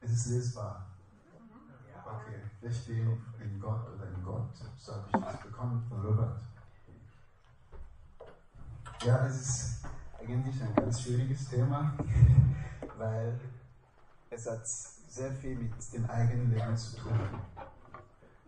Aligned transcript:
Es 0.00 0.10
ist 0.12 0.26
lesbar. 0.26 0.86
Okay, 2.04 2.40
wir 2.60 2.72
stehen 2.72 3.20
in 3.40 3.60
Gott 3.60 3.88
oder 3.94 4.08
in 4.08 4.22
Gott. 4.22 4.50
So 4.78 4.92
habe 4.92 5.08
ich 5.12 5.20
das 5.24 5.40
bekommen 5.40 5.84
von 5.88 6.00
Robert. 6.00 6.40
Ja, 9.04 9.26
es 9.26 9.40
ist 9.40 9.84
eigentlich 10.18 10.62
ein 10.62 10.74
ganz 10.74 11.02
schwieriges 11.02 11.48
Thema, 11.48 11.92
weil 12.98 13.38
es 14.30 14.46
hat 14.48 14.66
sehr 14.66 15.32
viel 15.32 15.56
mit 15.56 15.72
dem 15.92 16.08
eigenen 16.08 16.50
Leben 16.50 16.76
zu 16.76 16.96
tun. 16.96 17.18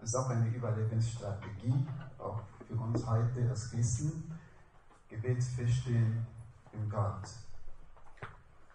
Es 0.00 0.10
ist 0.10 0.14
auch 0.14 0.30
eine 0.30 0.48
Überlebensstrategie, 0.48 1.86
auch 2.18 2.40
für 2.66 2.74
uns 2.74 3.06
heute 3.06 3.48
als 3.48 3.70
Christen. 3.70 4.38
Gebet 5.08 5.42
verstehen 5.42 6.26
in 6.72 6.88
Gott. 6.88 7.28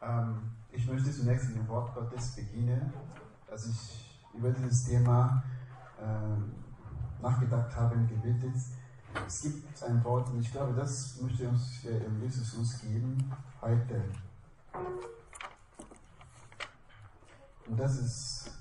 Ähm, 0.05 0.51
ich 0.71 0.85
möchte 0.87 1.11
zunächst 1.11 1.49
mit 1.49 1.57
dem 1.57 1.67
Wort 1.67 1.93
Gottes 1.93 2.35
beginnen. 2.35 2.91
Als 3.49 3.67
ich 3.67 4.19
über 4.33 4.51
dieses 4.51 4.85
Thema 4.85 5.43
äh, 5.99 7.21
nachgedacht 7.21 7.75
habe 7.75 7.95
und 7.95 8.07
gebetet, 8.07 8.55
es 9.25 9.41
gibt 9.43 9.83
ein 9.83 10.03
Wort 10.03 10.29
und 10.29 10.41
ich 10.41 10.51
glaube, 10.51 10.73
das 10.73 11.21
möchte 11.21 11.47
uns 11.47 11.85
äh, 11.85 12.01
Jesus 12.21 12.55
uns 12.55 12.81
geben 12.81 13.31
heute. 13.61 14.03
Und 17.67 17.79
das 17.79 17.97
ist 17.97 18.51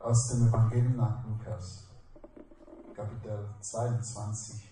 aus 0.00 0.28
dem 0.30 0.48
Evangelium 0.48 0.96
nach 0.96 1.24
Lukas, 1.24 1.86
Kapitel 2.94 3.48
22, 3.60 4.71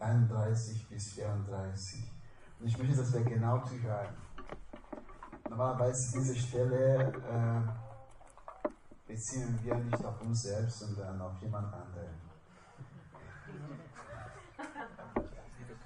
31 0.00 0.88
bis 0.88 1.12
34. 1.12 2.10
Und 2.58 2.66
ich 2.66 2.78
möchte, 2.78 2.96
dass 2.96 3.12
wir 3.12 3.22
genau 3.22 3.62
zuhören. 3.64 4.14
Normalerweise 5.48 6.18
diese 6.18 6.36
Stelle 6.36 7.12
äh, 7.12 7.60
beziehen 9.06 9.58
wir 9.62 9.74
nicht 9.74 10.04
auf 10.04 10.20
uns 10.22 10.42
selbst, 10.42 10.78
sondern 10.80 11.20
auf 11.20 11.40
jemand 11.42 11.72
anderen. 11.72 12.14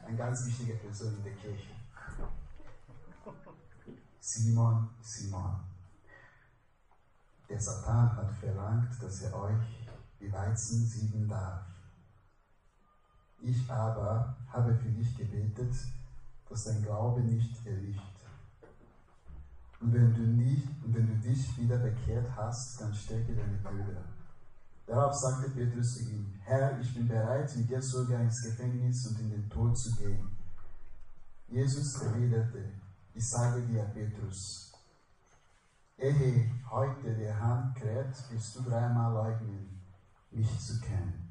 Eine 0.06 0.16
ganz 0.16 0.46
wichtige 0.46 0.74
Person 0.74 1.16
in 1.16 1.24
der 1.24 1.32
Kirche. 1.34 1.70
Simon, 4.20 4.90
Simon. 5.00 5.60
Der 7.48 7.60
Satan 7.60 8.16
hat 8.16 8.30
verlangt, 8.32 9.02
dass 9.02 9.22
er 9.22 9.34
euch 9.34 9.88
die 10.20 10.32
Weizen 10.32 10.86
sieben 10.86 11.28
darf. 11.28 11.73
Ich 13.46 13.70
aber 13.70 14.34
habe 14.50 14.74
für 14.74 14.88
dich 14.88 15.14
gebetet, 15.18 15.74
dass 16.48 16.64
dein 16.64 16.82
Glaube 16.82 17.20
nicht 17.20 17.66
erlicht. 17.66 18.00
Und 19.80 19.92
wenn 19.92 20.14
du, 20.14 20.22
nicht, 20.22 20.66
wenn 20.86 21.06
du 21.06 21.28
dich 21.28 21.58
wieder 21.58 21.76
bekehrt 21.76 22.26
hast, 22.34 22.80
dann 22.80 22.94
stärke 22.94 23.34
deine 23.34 23.58
Brüder. 23.58 24.02
Darauf 24.86 25.14
sagte 25.14 25.50
Petrus 25.50 25.96
zu 25.96 26.04
ihm, 26.04 26.32
Herr, 26.42 26.80
ich 26.80 26.94
bin 26.94 27.06
bereit, 27.06 27.54
mit 27.54 27.68
dir 27.68 27.82
sogar 27.82 28.22
ins 28.22 28.42
Gefängnis 28.42 29.06
und 29.08 29.20
in 29.20 29.30
den 29.30 29.50
Tod 29.50 29.76
zu 29.76 29.94
gehen. 29.96 30.26
Jesus 31.48 32.00
erwiderte, 32.00 32.64
ich 33.12 33.28
sage 33.28 33.60
dir, 33.62 33.84
Petrus, 33.92 34.72
ehe 35.98 36.50
heute 36.70 37.14
der 37.14 37.38
Hand 37.38 37.76
kräht, 37.76 38.14
wirst 38.30 38.56
du 38.56 38.62
dreimal 38.62 39.12
leugnen, 39.12 39.82
mich 40.30 40.58
zu 40.58 40.80
kennen. 40.80 41.23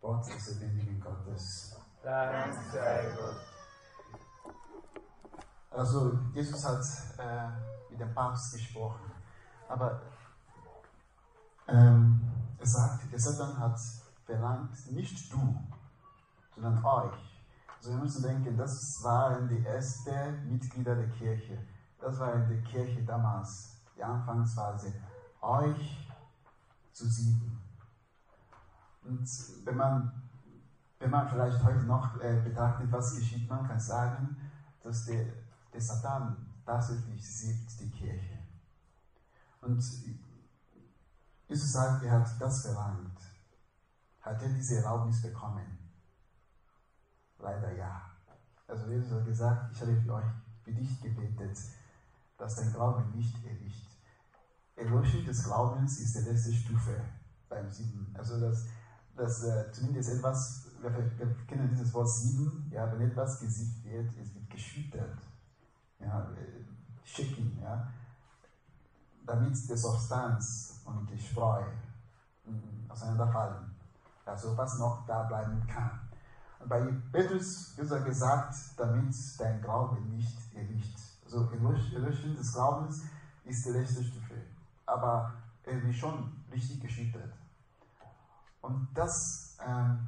Wort 0.00 0.26
des 0.26 0.54
lebendigen 0.54 1.00
Gottes. 1.00 1.76
Dank 2.02 2.54
sei 2.72 3.08
Gott. 3.16 3.36
Also 5.70 6.18
Jesus 6.32 6.64
hat 6.64 6.82
äh, 7.18 7.48
mit 7.90 8.00
dem 8.00 8.14
Papst 8.14 8.52
gesprochen, 8.52 9.12
aber 9.68 10.00
ähm, 11.68 12.20
er 12.58 12.66
sagt, 12.66 13.12
der 13.12 13.18
Satan 13.18 13.58
hat 13.58 13.78
verlangt, 14.24 14.92
nicht 14.92 15.32
du, 15.32 15.56
sondern 16.54 16.84
euch. 16.84 17.44
Also 17.76 17.90
wir 17.90 17.98
müssen 17.98 18.22
denken, 18.22 18.56
das 18.56 19.00
waren 19.02 19.48
die 19.48 19.64
ersten 19.64 20.50
Mitglieder 20.50 20.96
der 20.96 21.08
Kirche. 21.10 21.58
Das 22.00 22.18
war 22.18 22.34
in 22.34 22.48
der 22.48 22.62
Kirche 22.62 23.04
damals, 23.04 23.76
die 23.96 24.02
Anfangsphase. 24.02 24.92
Euch 25.40 26.08
zu 26.92 27.06
siegen. 27.06 27.57
Und 29.08 29.26
wenn 29.64 29.76
man, 29.76 30.12
wenn 30.98 31.10
man 31.10 31.28
vielleicht 31.28 31.62
heute 31.64 31.84
noch 31.84 32.20
äh, 32.20 32.42
betrachtet, 32.44 32.92
was 32.92 33.16
geschieht, 33.16 33.48
man 33.48 33.66
kann 33.66 33.80
sagen, 33.80 34.36
dass 34.82 35.06
der, 35.06 35.24
der 35.72 35.80
Satan 35.80 36.36
tatsächlich 36.64 37.26
siebt 37.26 37.80
die 37.80 37.90
Kirche. 37.90 38.38
Und 39.62 39.82
Jesus 41.48 41.72
sagt, 41.72 42.04
er 42.04 42.12
hat 42.12 42.28
das 42.38 42.62
verlangt. 42.62 43.18
Hat 44.20 44.42
er 44.42 44.48
diese 44.50 44.76
Erlaubnis 44.76 45.22
bekommen? 45.22 45.78
Leider 47.38 47.72
ja. 47.72 48.10
Also 48.66 48.90
Jesus 48.90 49.12
hat 49.12 49.24
gesagt, 49.24 49.72
ich 49.72 49.80
habe 49.80 49.96
für 49.96 50.12
euch, 50.12 50.24
für 50.62 50.72
dich 50.72 51.00
gebetet, 51.00 51.58
dass 52.36 52.56
dein 52.56 52.72
Glaube 52.72 53.02
nicht 53.16 53.42
erlicht. 53.46 53.86
Erlöschung 54.76 55.24
des 55.24 55.44
Glaubens 55.44 55.98
ist 55.98 56.14
die 56.14 56.30
letzte 56.30 56.52
Stufe 56.52 57.00
beim 57.48 57.70
Sieben. 57.70 58.14
Also 58.16 58.38
das, 58.38 58.66
das 59.18 59.42
äh, 59.44 59.70
zumindest 59.72 60.10
etwas, 60.10 60.68
wir, 60.80 60.92
wir, 60.92 61.34
kennen 61.46 61.68
dieses 61.68 61.92
Wort 61.92 62.08
Sieben, 62.08 62.70
ja, 62.72 62.90
wenn 62.92 63.10
etwas 63.10 63.40
gesiegt 63.40 63.84
wird, 63.84 64.08
es 64.10 64.34
wird 64.34 64.48
geschüttet. 64.48 65.18
Ja, 65.98 66.30
äh, 66.30 66.64
shaking, 67.04 67.58
ja, 67.60 67.88
damit 69.26 69.54
die 69.68 69.76
Substanz 69.76 70.80
und 70.84 71.10
die 71.10 71.18
Spreu 71.18 71.62
mm, 72.44 72.90
auseinanderfallen. 72.90 73.74
Also 74.24 74.56
was 74.56 74.78
noch 74.78 75.04
da 75.06 75.24
bleiben 75.24 75.66
kann. 75.66 75.98
Und 76.60 76.68
bei 76.68 76.80
Petrus 77.12 77.76
wird 77.76 77.90
er 77.90 78.00
gesagt, 78.00 78.54
damit 78.76 79.14
dein 79.38 79.60
Glaube 79.60 80.00
nicht 80.02 80.38
erlicht. 80.54 80.98
Also 81.24 81.50
Erlöschen 81.50 82.36
des 82.36 82.52
Glaubens 82.52 83.02
ist 83.44 83.66
die 83.66 83.70
letzte 83.70 84.04
Stufe. 84.04 84.34
Aber 84.86 85.34
er 85.64 85.82
wird 85.82 85.94
schon 85.94 86.32
richtig 86.52 86.80
geschüttet. 86.80 87.32
Und 88.68 88.86
das, 88.92 89.56
ähm, 89.66 90.06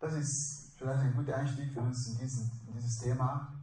das 0.00 0.14
ist 0.14 0.72
vielleicht 0.76 0.98
ein 0.98 1.14
guter 1.14 1.36
Einstieg 1.36 1.72
für 1.72 1.80
uns 1.80 2.08
in, 2.08 2.18
diesen, 2.18 2.50
in 2.66 2.72
dieses 2.72 2.98
Thema. 2.98 3.54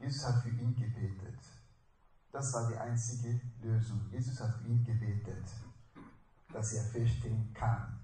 Jesus 0.00 0.26
hat 0.26 0.42
für 0.42 0.48
ihn 0.48 0.74
gebetet. 0.74 1.38
Das 2.32 2.50
war 2.54 2.66
die 2.70 2.78
einzige 2.78 3.38
Lösung. 3.60 4.08
Jesus 4.10 4.40
hat 4.40 4.54
für 4.54 4.68
ihn 4.68 4.82
gebetet, 4.82 5.44
dass 6.50 6.72
er 6.72 6.84
verstehen 6.84 7.52
kann. 7.52 8.00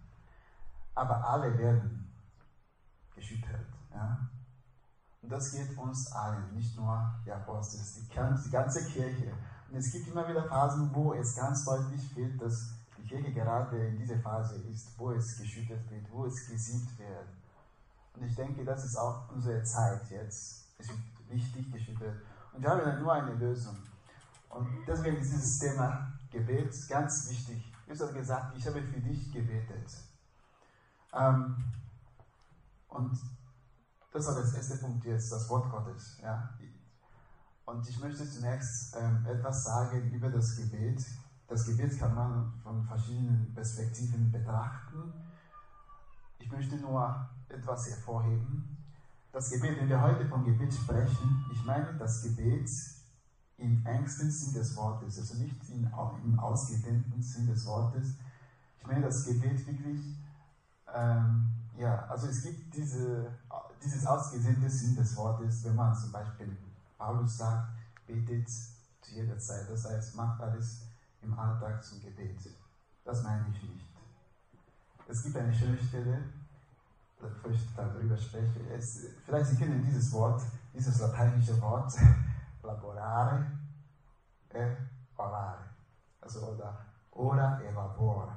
Aber 0.94 1.24
alle 1.24 1.56
werden 1.56 2.12
geschüttelt. 3.14 3.66
Ja? 3.90 4.28
Und 5.22 5.30
das 5.30 5.50
geht 5.52 5.78
uns 5.78 6.12
allen, 6.12 6.52
nicht 6.54 6.76
nur 6.76 7.10
die 7.24 7.32
Apostel, 7.32 7.80
die 8.04 8.50
ganze 8.50 8.84
Kirche. 8.84 9.32
Und 9.70 9.78
es 9.78 9.90
gibt 9.90 10.08
immer 10.08 10.28
wieder 10.28 10.44
Phasen, 10.46 10.94
wo 10.94 11.14
es 11.14 11.34
ganz 11.34 11.64
deutlich 11.64 12.14
wird, 12.14 12.38
dass 12.42 12.74
die 13.04 13.08
Kirche 13.08 13.32
gerade 13.32 13.86
in 13.86 13.98
dieser 13.98 14.18
Phase 14.18 14.56
ist, 14.70 14.98
wo 14.98 15.12
es 15.12 15.36
geschüttet 15.36 15.90
wird, 15.90 16.10
wo 16.10 16.24
es 16.24 16.48
gesiebt 16.48 16.98
wird. 16.98 17.28
Und 18.14 18.22
ich 18.24 18.34
denke, 18.34 18.64
das 18.64 18.84
ist 18.84 18.96
auch 18.96 19.30
unsere 19.30 19.62
Zeit 19.62 20.08
jetzt. 20.10 20.68
Es 20.78 20.88
wird 20.88 21.00
richtig 21.30 21.70
geschüttet. 21.72 22.16
Und 22.52 22.62
wir 22.62 22.70
haben 22.70 22.80
ja 22.80 22.98
nur 22.98 23.12
eine 23.12 23.34
Lösung. 23.34 23.76
Und 24.48 24.68
deswegen 24.86 25.16
ist 25.16 25.32
dieses 25.32 25.58
Thema 25.58 26.12
Gebet 26.30 26.72
ganz 26.88 27.28
wichtig. 27.28 27.72
Jesus 27.86 28.08
hat 28.08 28.14
gesagt, 28.14 28.56
ich 28.56 28.66
habe 28.66 28.82
für 28.82 29.00
dich 29.00 29.32
gebetet. 29.32 29.90
Ähm, 31.12 31.56
und 32.88 33.18
das 34.12 34.26
war 34.26 34.36
das 34.36 34.54
erste 34.54 34.78
Punkt 34.78 35.04
jetzt, 35.04 35.30
das 35.30 35.48
Wort 35.50 35.70
Gottes. 35.70 36.20
Ja? 36.22 36.48
Und 37.66 37.86
ich 37.88 37.98
möchte 38.00 38.28
zunächst 38.28 38.96
ähm, 38.96 39.26
etwas 39.26 39.64
sagen 39.64 40.10
über 40.10 40.30
das 40.30 40.56
Gebet. 40.56 41.04
Das 41.54 41.66
Gebet 41.66 41.96
kann 42.00 42.12
man 42.16 42.52
von 42.64 42.82
verschiedenen 42.82 43.54
Perspektiven 43.54 44.32
betrachten. 44.32 45.12
Ich 46.40 46.50
möchte 46.50 46.74
nur 46.78 47.28
etwas 47.48 47.90
hervorheben. 47.90 48.76
Das 49.30 49.52
Gebet, 49.52 49.78
wenn 49.78 49.88
wir 49.88 50.02
heute 50.02 50.26
von 50.26 50.44
Gebet 50.44 50.74
sprechen, 50.74 51.44
ich 51.52 51.64
meine 51.64 51.94
das 51.96 52.24
Gebet 52.24 52.68
im 53.58 53.86
engsten 53.86 54.28
Sinn 54.32 54.52
des 54.52 54.74
Wortes, 54.74 55.16
also 55.16 55.40
nicht 55.40 55.54
in, 55.68 55.88
im 56.24 56.40
ausgedehnten 56.40 57.22
Sinn 57.22 57.46
des 57.46 57.64
Wortes. 57.66 58.16
Ich 58.80 58.86
meine 58.88 59.02
das 59.02 59.24
Gebet 59.24 59.64
wirklich, 59.64 60.18
ähm, 60.92 61.52
ja, 61.78 62.04
also 62.06 62.26
es 62.26 62.42
gibt 62.42 62.74
diese, 62.74 63.30
dieses 63.80 64.04
ausgedehnte 64.04 64.68
Sinn 64.68 64.96
des 64.96 65.16
Wortes, 65.16 65.62
wenn 65.62 65.76
man 65.76 65.94
zum 65.94 66.10
Beispiel 66.10 66.56
Paulus 66.98 67.38
sagt, 67.38 67.68
betet 68.08 68.48
zu 68.48 69.14
jeder 69.14 69.38
Zeit, 69.38 69.70
das 69.70 69.84
heißt, 69.84 70.16
macht 70.16 70.40
alles 70.40 70.93
im 71.24 71.38
Alltag 71.38 71.82
zum 71.82 72.00
Gebet. 72.00 72.38
Das 73.04 73.22
meine 73.22 73.46
ich 73.50 73.62
nicht. 73.62 73.84
Es 75.08 75.22
gibt 75.22 75.36
eine 75.36 75.52
schöne 75.52 75.78
Stelle, 75.78 76.24
bevor 77.20 77.50
ich 77.50 77.74
darüber 77.74 78.16
spreche, 78.16 78.60
es, 78.70 79.08
vielleicht 79.24 79.46
Sie 79.46 79.56
kennen 79.56 79.82
dieses 79.82 80.12
Wort, 80.12 80.42
dieses 80.72 81.00
lateinische 81.00 81.60
Wort, 81.60 81.92
laborare 82.62 83.46
e 84.52 84.76
orare. 85.16 85.64
Also 86.20 86.40
oder 86.46 86.78
ora 87.12 87.60
e 87.62 87.70
labora. 87.70 88.36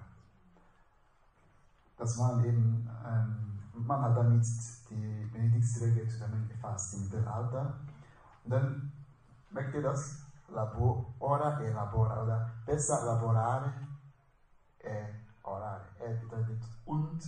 Das 1.98 2.18
waren 2.20 2.44
eben, 2.46 2.90
ähm, 3.06 3.60
man 3.74 4.02
hat 4.02 4.18
damit 4.18 4.46
die 4.90 5.26
Benediktsregel 5.32 6.08
zusammengefasst 6.08 6.96
im 6.96 7.04
Mittelalter. 7.06 7.80
Und 8.44 8.52
dann 8.52 8.92
merkt 9.50 9.74
ihr 9.74 9.82
das? 9.82 10.27
Labor, 10.50 11.14
ora 11.20 11.60
e 11.62 11.70
labora 11.72 12.24
oder 12.24 12.64
besser 12.66 13.04
laborare 13.04 13.74
e 14.80 15.26
orare. 15.44 15.90
E 16.00 16.14
bedeutet 16.14 16.64
und 16.86 17.20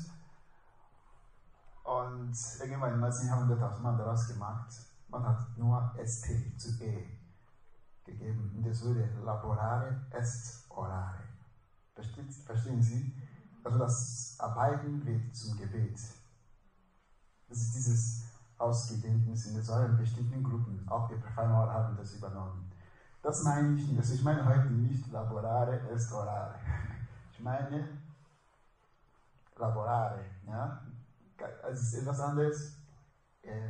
und 1.84 2.38
irgendwann 2.62 3.00
19. 3.00 3.28
Jahrhundert 3.28 3.62
hat 3.62 3.80
man 3.80 3.98
daraus 3.98 4.28
gemacht, 4.28 4.72
man 5.08 5.26
hat 5.26 5.58
nur 5.58 5.92
ST 6.06 6.60
zu 6.60 6.70
E 6.84 7.20
gegeben. 8.04 8.54
Und 8.56 8.66
es 8.66 8.86
wurde 8.86 9.10
laborare 9.24 10.06
est 10.12 10.66
orare. 10.70 11.24
Versteht, 11.94 12.34
verstehen 12.46 12.82
Sie? 12.82 13.14
Also 13.64 13.80
das 13.80 14.36
Arbeiten 14.40 15.04
wird 15.06 15.36
zum 15.36 15.58
Gebet. 15.58 16.00
Das 17.48 17.58
ist 17.58 17.76
dieses 17.76 18.24
ausgedehnten 18.58 19.36
Sinne, 19.36 19.62
so 19.62 19.74
in 19.80 19.98
bestimmten 19.98 20.44
Gruppen. 20.44 20.88
Auch 20.88 21.08
die 21.08 21.16
Reformer 21.16 21.72
haben 21.72 21.96
das 21.98 22.14
übernommen. 22.14 22.69
Das 23.22 23.44
meine 23.44 23.78
ich 23.78 23.88
nicht. 23.88 24.00
Also 24.00 24.14
ich 24.14 24.24
meine 24.24 24.46
heute 24.46 24.70
nicht 24.70 25.12
laborare 25.12 25.80
est. 25.92 26.14
Ich 27.32 27.46
meine 27.46 27.88
laborare. 29.56 30.26
Ja? 30.46 30.86
Es 31.72 31.82
ist 31.82 32.02
etwas 32.02 32.20
anderes. 32.20 32.76
Äh, 33.42 33.70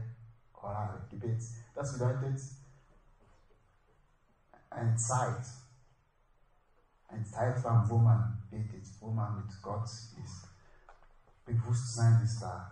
orare, 0.53 1.05
Gebet. 1.09 1.41
Das 1.75 1.93
bedeutet 1.93 2.41
eine 4.69 4.95
Zeit, 4.95 5.45
ein 7.07 7.25
Zeitraum, 7.25 7.89
wo 7.89 7.97
man 7.97 8.43
betet, 8.49 8.87
wo 8.99 9.11
man 9.11 9.37
mit 9.37 9.61
Gott 9.61 9.85
ist. 9.85 10.47
Bewusstsein 11.45 12.21
ist 12.23 12.41
da. 12.41 12.71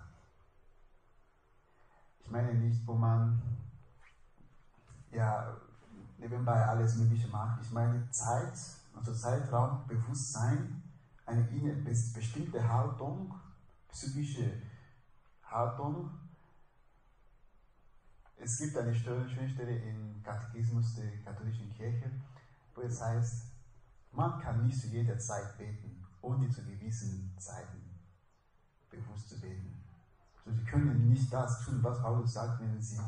Ich 2.19 2.29
meine 2.29 2.53
nicht, 2.53 2.85
wo 2.85 2.93
man 2.93 3.41
ja 5.11 5.57
nebenbei 6.17 6.65
alles 6.65 6.95
Mögliche 6.95 7.27
macht. 7.27 7.61
Ich 7.61 7.71
meine 7.71 8.09
Zeit, 8.11 8.53
also 8.95 9.13
Zeitraum, 9.13 9.85
Bewusstsein, 9.87 10.83
eine 11.25 11.43
bestimmte 11.43 12.67
Haltung, 12.67 13.33
psychische 13.91 14.61
Haltung. 15.43 16.09
Es 18.37 18.57
gibt 18.57 18.77
eine 18.77 18.93
schöne 18.93 19.49
Stelle 19.49 19.77
im 19.77 20.21
Katechismus 20.23 20.95
der 20.95 21.17
katholischen 21.23 21.73
Kirche, 21.73 22.11
wo 22.75 22.81
es 22.81 23.01
heißt, 23.01 23.47
man 24.11 24.39
kann 24.39 24.65
nicht 24.65 24.79
zu 24.79 24.87
jeder 24.87 25.17
Zeit 25.19 25.57
beten, 25.57 26.05
ohne 26.21 26.49
zu 26.49 26.63
gewissen 26.63 27.33
Zeiten 27.37 27.87
bewusst 28.89 29.29
zu 29.29 29.39
beten. 29.39 29.83
Also 30.45 30.57
sie 30.57 30.65
können 30.65 31.09
nicht 31.09 31.31
das 31.31 31.65
tun, 31.65 31.79
was 31.83 32.01
Paulus 32.01 32.33
sagt, 32.33 32.61
wenn, 32.61 32.81
sie, 32.81 32.99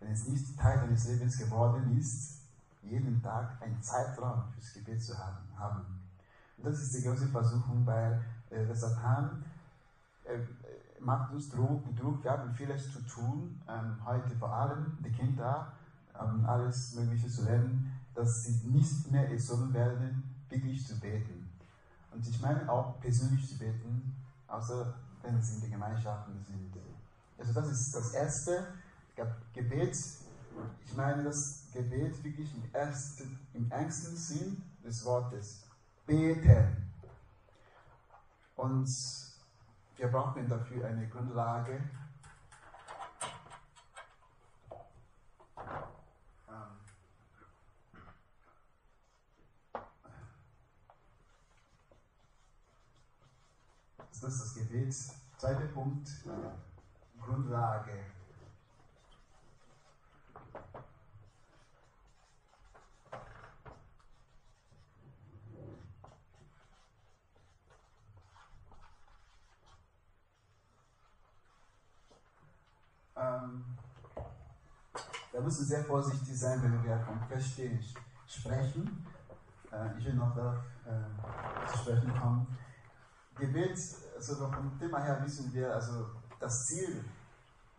wenn 0.00 0.12
es 0.12 0.28
nicht 0.28 0.58
Teil 0.58 0.78
deines 0.78 1.08
Lebens 1.08 1.38
geworden 1.38 1.96
ist, 1.96 2.41
jeden 2.82 3.22
Tag 3.22 3.60
einen 3.62 3.80
Zeitraum 3.82 4.44
fürs 4.52 4.72
Gebet 4.74 5.02
zu 5.02 5.16
haben. 5.18 6.00
Und 6.56 6.66
das 6.66 6.80
ist 6.80 6.94
die 6.94 7.02
große 7.02 7.28
Versuchung, 7.28 7.86
weil 7.86 8.22
äh, 8.50 8.66
der 8.66 8.74
Satan 8.74 9.44
äh, 10.24 10.38
macht 11.00 11.32
uns 11.32 11.50
Druck, 11.50 11.84
Druck, 11.96 12.22
wir 12.22 12.30
haben 12.30 12.52
vieles 12.54 12.92
zu 12.92 13.00
tun, 13.00 13.60
ähm, 13.68 13.96
heute 14.04 14.36
vor 14.36 14.52
allem 14.52 14.98
die 15.04 15.10
Kinder 15.10 15.72
haben 16.14 16.44
alles 16.46 16.94
Mögliche 16.94 17.28
zu 17.28 17.44
lernen, 17.44 17.98
dass 18.14 18.44
sie 18.44 18.68
nicht 18.68 19.10
mehr 19.10 19.30
erzogen 19.30 19.72
werden, 19.72 20.22
wirklich 20.48 20.86
zu 20.86 21.00
beten. 21.00 21.48
Und 22.12 22.26
ich 22.26 22.40
meine 22.40 22.70
auch 22.70 23.00
persönlich 23.00 23.48
zu 23.48 23.58
beten, 23.58 24.14
außer 24.46 24.94
wenn 25.22 25.40
sie 25.40 25.56
in 25.56 25.60
den 25.62 25.70
Gemeinschaften 25.72 26.44
sind. 26.44 26.76
Also 27.38 27.52
das 27.54 27.70
ist 27.70 27.94
das 27.94 28.12
erste 28.12 28.66
Gebet. 29.52 29.96
Ich 30.84 30.96
meine 30.96 31.24
das 31.24 31.64
Gebet 31.72 32.22
wirklich 32.22 32.54
im, 32.54 32.74
ersten, 32.74 33.38
im 33.54 33.70
engsten 33.70 34.16
Sinn 34.16 34.62
des 34.84 35.04
Wortes. 35.04 35.64
Beten. 36.06 36.90
Und 38.56 38.88
wir 39.96 40.08
brauchen 40.08 40.48
dafür 40.48 40.86
eine 40.86 41.08
Grundlage. 41.08 41.80
Ähm, 46.48 46.66
das 54.08 54.22
ist 54.22 54.42
das 54.42 54.54
Gebet. 54.54 54.94
Zweiter 55.38 55.66
Punkt, 55.68 56.08
Grundlage. 57.20 57.92
Ähm, 73.22 73.64
da 75.32 75.40
müssen 75.40 75.64
sehr 75.64 75.84
vorsichtig 75.84 76.38
sein, 76.38 76.62
wenn 76.62 76.82
wir 76.84 76.98
vom 77.00 77.20
Verstehen 77.28 77.82
sprechen. 78.26 79.06
Äh, 79.70 79.98
ich 79.98 80.04
will 80.06 80.14
noch 80.14 80.34
darauf 80.34 80.58
äh, 80.84 81.70
zu 81.70 81.78
sprechen 81.78 82.12
kommen. 82.20 82.46
Gebet, 83.36 83.78
also 84.16 84.34
vom 84.50 84.78
Thema 84.78 85.02
her 85.02 85.22
wissen 85.24 85.52
wir, 85.52 85.72
also 85.72 86.10
das 86.38 86.66
Ziel 86.66 87.04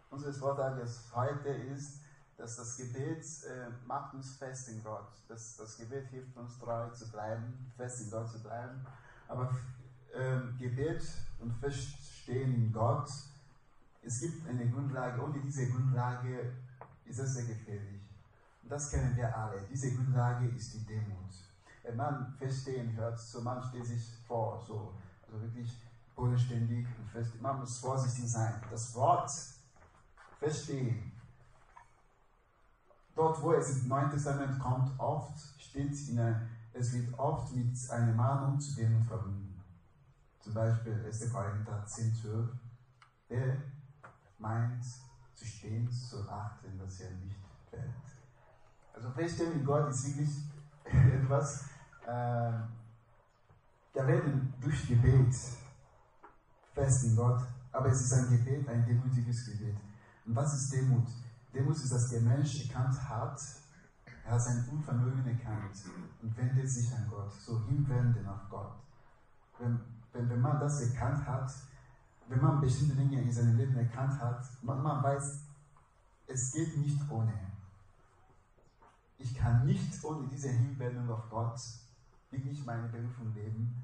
unseres 0.09 0.37
Vortrages 0.37 1.11
heute 1.13 1.49
ist, 1.49 1.99
dass 2.37 2.55
das 2.55 2.77
Gebet 2.77 3.23
äh, 3.43 3.69
macht 3.85 4.13
uns 4.15 4.37
fest 4.37 4.69
in 4.69 4.83
Gott. 4.83 5.07
Das, 5.27 5.55
das 5.57 5.77
Gebet 5.77 6.07
hilft 6.07 6.35
uns 6.35 6.57
treu 6.59 6.89
zu 6.89 7.11
bleiben, 7.11 7.71
fest 7.77 8.01
in 8.01 8.11
Gott 8.11 8.29
zu 8.29 8.41
bleiben. 8.41 8.85
Aber 9.27 9.55
äh, 10.13 10.39
Gebet 10.57 11.03
und 11.39 11.53
Feststehen 11.53 12.53
in 12.55 12.73
Gott, 12.73 13.09
es 14.05 14.19
gibt 14.19 14.47
eine 14.47 14.69
Grundlage. 14.69 15.21
Ohne 15.21 15.39
diese 15.39 15.69
Grundlage 15.69 16.53
ist 17.05 17.19
es 17.19 17.33
sehr 17.33 17.45
gefährlich. 17.45 18.01
Und 18.61 18.71
das 18.71 18.91
kennen 18.91 19.15
wir 19.15 19.35
alle. 19.35 19.61
Diese 19.69 19.93
Grundlage 19.95 20.47
ist 20.47 20.73
die 20.73 20.85
Demut. 20.85 21.33
Wenn 21.83 21.95
man 21.95 22.33
feststehen 22.37 22.95
hört, 22.95 23.19
so 23.19 23.41
man 23.41 23.61
steht 23.61 23.85
sich 23.85 24.13
vor, 24.25 24.63
so 24.65 24.93
also 25.25 25.41
wirklich 25.41 25.81
bodenständig 26.15 26.87
und 26.97 27.09
fest. 27.09 27.41
Man 27.41 27.59
muss 27.59 27.79
vorsichtig 27.79 28.29
sein. 28.29 28.61
Das 28.69 28.93
Wort 28.95 29.31
verstehen. 30.39 31.11
Dort, 33.15 33.41
wo 33.41 33.53
es 33.53 33.81
im 33.81 33.89
Neuen 33.89 34.09
Testament 34.09 34.59
kommt, 34.59 34.99
oft 34.99 35.37
steht 35.59 36.09
in 36.09 36.19
einer, 36.19 36.41
es 36.73 36.93
wird 36.93 37.17
oft 37.17 37.53
mit 37.55 37.77
einer 37.91 38.13
Mahnung 38.13 38.59
zu 38.59 38.75
denen 38.75 39.03
verbunden. 39.03 39.61
Zum 40.39 40.53
Beispiel 40.53 41.05
1. 41.05 41.31
Korinther 41.31 41.85
10, 41.85 42.15
12. 42.15 42.49
Wer 43.29 43.57
meint 44.37 44.83
zu 45.33 45.45
stehen, 45.45 45.89
so 45.89 46.27
achten, 46.29 46.77
dass 46.77 46.99
er 47.01 47.11
nicht 47.11 47.37
fällt. 47.69 47.93
Also 48.93 49.09
Feststellen 49.11 49.59
in 49.59 49.65
Gott 49.65 49.89
ist 49.89 50.05
wirklich 50.07 50.29
etwas, 50.85 51.65
äh, 52.05 52.53
wir 53.93 54.07
werden 54.07 54.53
durch 54.59 54.87
Gebet 54.87 55.35
fest 56.73 57.03
in 57.05 57.15
Gott, 57.15 57.41
aber 57.71 57.87
es 57.89 58.01
ist 58.01 58.13
ein 58.13 58.29
Gebet, 58.29 58.67
ein 58.67 58.85
demütiges 58.85 59.45
Gebet. 59.45 59.77
Und 60.25 60.35
was 60.35 60.53
ist 60.53 60.73
Demut? 60.73 61.07
Demut 61.53 61.75
ist, 61.75 61.91
dass 61.91 62.09
der 62.09 62.21
Mensch 62.21 62.67
erkannt 62.67 62.97
hat, 63.09 63.39
er 64.25 64.31
hat 64.31 64.41
sein 64.41 64.65
Unvermögen 64.71 65.25
erkannt 65.25 65.75
und 66.21 66.37
wendet 66.37 66.69
sich 66.69 66.93
an 66.95 67.07
Gott, 67.09 67.31
so 67.33 67.59
hinwenden 67.65 68.25
auf 68.27 68.49
Gott. 68.49 68.73
Wenn, 69.59 69.79
wenn, 70.13 70.29
wenn 70.29 70.41
man 70.41 70.59
das 70.59 70.81
erkannt 70.81 71.25
hat, 71.27 71.51
wenn 72.27 72.41
man 72.41 72.61
bestimmte 72.61 72.95
Dinge 72.95 73.21
in 73.21 73.31
seinem 73.31 73.57
Leben 73.57 73.75
erkannt 73.75 74.19
hat, 74.19 74.45
man, 74.61 74.81
man 74.81 75.03
weiß, 75.03 75.41
es 76.27 76.51
geht 76.53 76.77
nicht 76.77 76.99
ohne. 77.09 77.33
Ich 79.17 79.35
kann 79.35 79.65
nicht 79.65 80.03
ohne 80.03 80.27
diese 80.27 80.49
Hinwendung 80.49 81.09
auf 81.09 81.29
Gott 81.29 81.59
wirklich 82.31 82.65
meine 82.65 82.87
Berufung 82.87 83.33
leben 83.33 83.83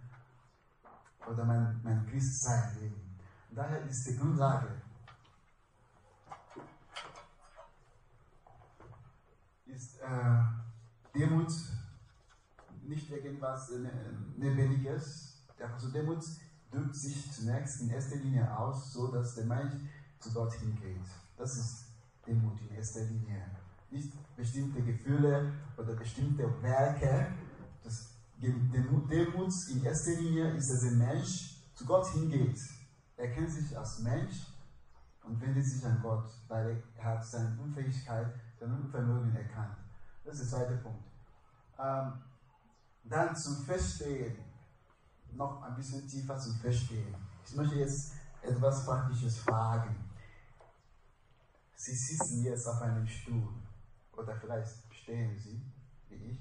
oder 1.27 1.45
mein, 1.45 1.79
mein 1.83 2.05
Christsein 2.07 2.75
leben. 2.79 3.17
Und 3.49 3.55
daher 3.55 3.83
ist 3.83 4.07
die 4.07 4.17
Grundlage, 4.17 4.81
ist 9.67 9.99
äh, 9.99 10.43
Demut 11.13 11.51
nicht 12.83 13.09
irgendwas 13.09 13.71
äh, 13.71 13.89
Lebendiges. 14.37 15.43
Also 15.59 15.89
Demut 15.89 16.23
drückt 16.71 16.95
sich 16.95 17.31
zunächst 17.31 17.81
in 17.81 17.89
erster 17.89 18.17
Linie 18.17 18.57
aus, 18.57 18.93
so 18.93 19.11
dass 19.11 19.35
der 19.35 19.45
Mensch 19.45 19.73
zu 20.19 20.31
Gott 20.33 20.53
hingeht. 20.53 21.05
Das 21.37 21.57
ist 21.57 21.85
Demut 22.25 22.59
in 22.61 22.75
erster 22.75 23.01
Linie. 23.01 23.45
Nicht 23.89 24.13
bestimmte 24.35 24.81
Gefühle 24.83 25.53
oder 25.77 25.95
bestimmte 25.95 26.43
Werke. 26.61 27.27
Das 27.83 28.09
Demut, 28.41 29.11
Demut 29.11 29.53
in 29.69 29.83
erster 29.83 30.11
Linie 30.11 30.51
ist, 30.51 30.69
dass 30.71 30.81
der 30.81 30.91
Mensch 30.91 31.55
zu 31.73 31.85
Gott 31.85 32.07
hingeht. 32.13 32.59
Er 33.17 33.31
kennt 33.31 33.51
sich 33.51 33.77
als 33.77 33.99
Mensch 33.99 34.47
und 35.23 35.41
wendet 35.41 35.65
sich 35.65 35.85
an 35.85 35.99
Gott, 36.01 36.29
weil 36.47 36.83
er 36.97 37.03
hat 37.03 37.25
seine 37.25 37.57
Unfähigkeit, 37.61 38.33
sein 38.59 38.71
Unvermögen 38.71 39.35
erkannt. 39.35 39.77
Das 40.23 40.39
ist 40.39 40.51
der 40.51 40.59
zweite 40.59 40.77
Punkt. 40.77 41.03
Ähm, 41.79 42.13
dann 43.03 43.35
zum 43.35 43.63
Verstehen, 43.63 44.37
noch 45.33 45.61
ein 45.63 45.75
bisschen 45.75 46.07
tiefer 46.07 46.37
zum 46.37 46.55
Verstehen. 46.55 47.15
Ich 47.45 47.55
möchte 47.55 47.75
jetzt 47.75 48.13
etwas 48.41 48.85
Praktisches 48.85 49.39
fragen. 49.39 49.95
Sie 51.75 51.95
sitzen 51.95 52.43
jetzt 52.43 52.67
auf 52.67 52.81
einem 52.81 53.07
Stuhl 53.07 53.53
oder 54.13 54.35
vielleicht 54.35 54.71
stehen 54.91 55.37
Sie, 55.37 55.61
wie 56.09 56.31
ich. 56.31 56.39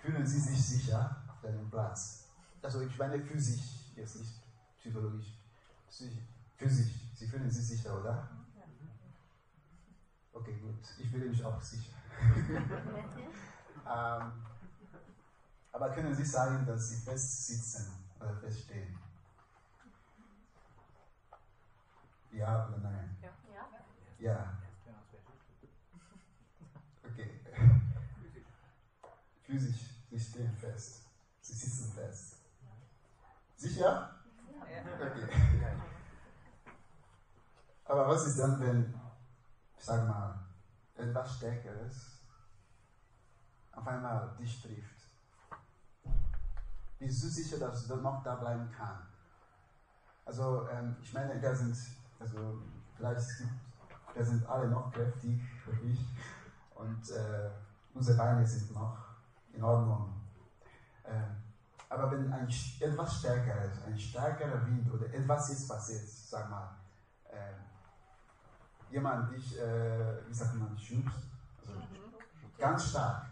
Fühlen 0.00 0.26
Sie 0.26 0.40
sich 0.40 0.62
sicher 0.62 1.24
auf 1.28 1.40
deinem 1.40 1.70
Platz? 1.70 2.24
Also 2.62 2.80
ich 2.80 2.98
meine 2.98 3.20
physisch, 3.20 3.92
jetzt 3.96 4.16
nicht 4.16 4.32
psychologisch. 4.78 5.26
Physisch, 6.56 6.92
Sie 7.14 7.26
fühlen 7.26 7.50
sich 7.50 7.66
sicher, 7.66 8.00
oder? 8.00 8.28
Okay, 10.32 10.58
gut. 10.60 10.80
Ich 10.98 11.08
fühle 11.10 11.28
mich 11.28 11.44
auch 11.44 11.60
sicher. 11.60 11.92
ähm, 13.86 14.32
aber 15.74 15.90
können 15.90 16.14
Sie 16.14 16.24
sagen, 16.24 16.64
dass 16.66 16.88
Sie 16.88 17.04
fest 17.04 17.46
sitzen 17.46 17.92
oder 18.20 18.32
feststehen? 18.36 18.96
Ja 22.30 22.68
oder 22.68 22.78
nein? 22.78 23.16
Ja. 23.20 23.30
Ja. 24.18 24.56
Okay. 27.04 27.40
Physisch, 29.42 29.98
Sie 30.10 30.20
stehen 30.20 30.54
fest. 30.54 31.02
Sie 31.40 31.52
sitzen 31.52 31.92
fest. 31.92 32.36
Sicher? 33.56 34.14
Okay. 35.00 35.28
Aber 37.84 38.08
was 38.08 38.26
ist 38.26 38.38
dann, 38.38 38.60
wenn, 38.60 38.94
ich 39.76 39.84
sag 39.84 40.06
mal, 40.06 40.38
etwas 40.96 41.36
Stärkeres 41.36 42.20
auf 43.72 43.86
einmal 43.88 44.30
dich 44.38 44.62
trifft? 44.62 44.93
Bist 46.98 47.24
du 47.24 47.28
sicher, 47.28 47.58
dass 47.58 47.86
du 47.86 47.96
noch 47.96 48.22
da 48.22 48.36
bleiben 48.36 48.70
kannst? 48.76 49.08
Also, 50.24 50.68
ähm, 50.68 50.96
ich 51.02 51.12
meine, 51.12 51.40
wir 51.40 51.54
sind, 51.54 51.76
also, 52.18 52.62
vielleicht 52.96 53.20
wir 54.14 54.24
sind 54.24 54.46
alle 54.48 54.68
noch 54.68 54.92
kräftig, 54.92 55.40
wirklich, 55.66 55.98
und 56.74 57.10
äh, 57.10 57.50
unsere 57.94 58.16
Beine 58.16 58.46
sind 58.46 58.72
noch 58.74 58.96
in 59.52 59.62
Ordnung. 59.62 60.14
Ähm, 61.04 61.36
aber 61.88 62.10
wenn 62.10 62.32
ein 62.32 62.48
etwas 62.80 63.18
stärkeres, 63.18 63.82
ein 63.86 63.98
stärkerer 63.98 64.66
Wind 64.66 64.92
oder 64.92 65.12
etwas 65.12 65.50
jetzt 65.50 65.68
passiert, 65.68 66.08
sag 66.08 66.50
mal, 66.50 66.76
äh, 67.30 67.54
jemand 68.90 69.30
dich, 69.32 69.58
äh, 69.60 70.28
wie 70.28 70.34
sagt 70.34 70.54
man, 70.54 70.76
schubst, 70.78 71.28
also 71.60 71.74
ganz 72.58 72.90
stark, 72.90 73.26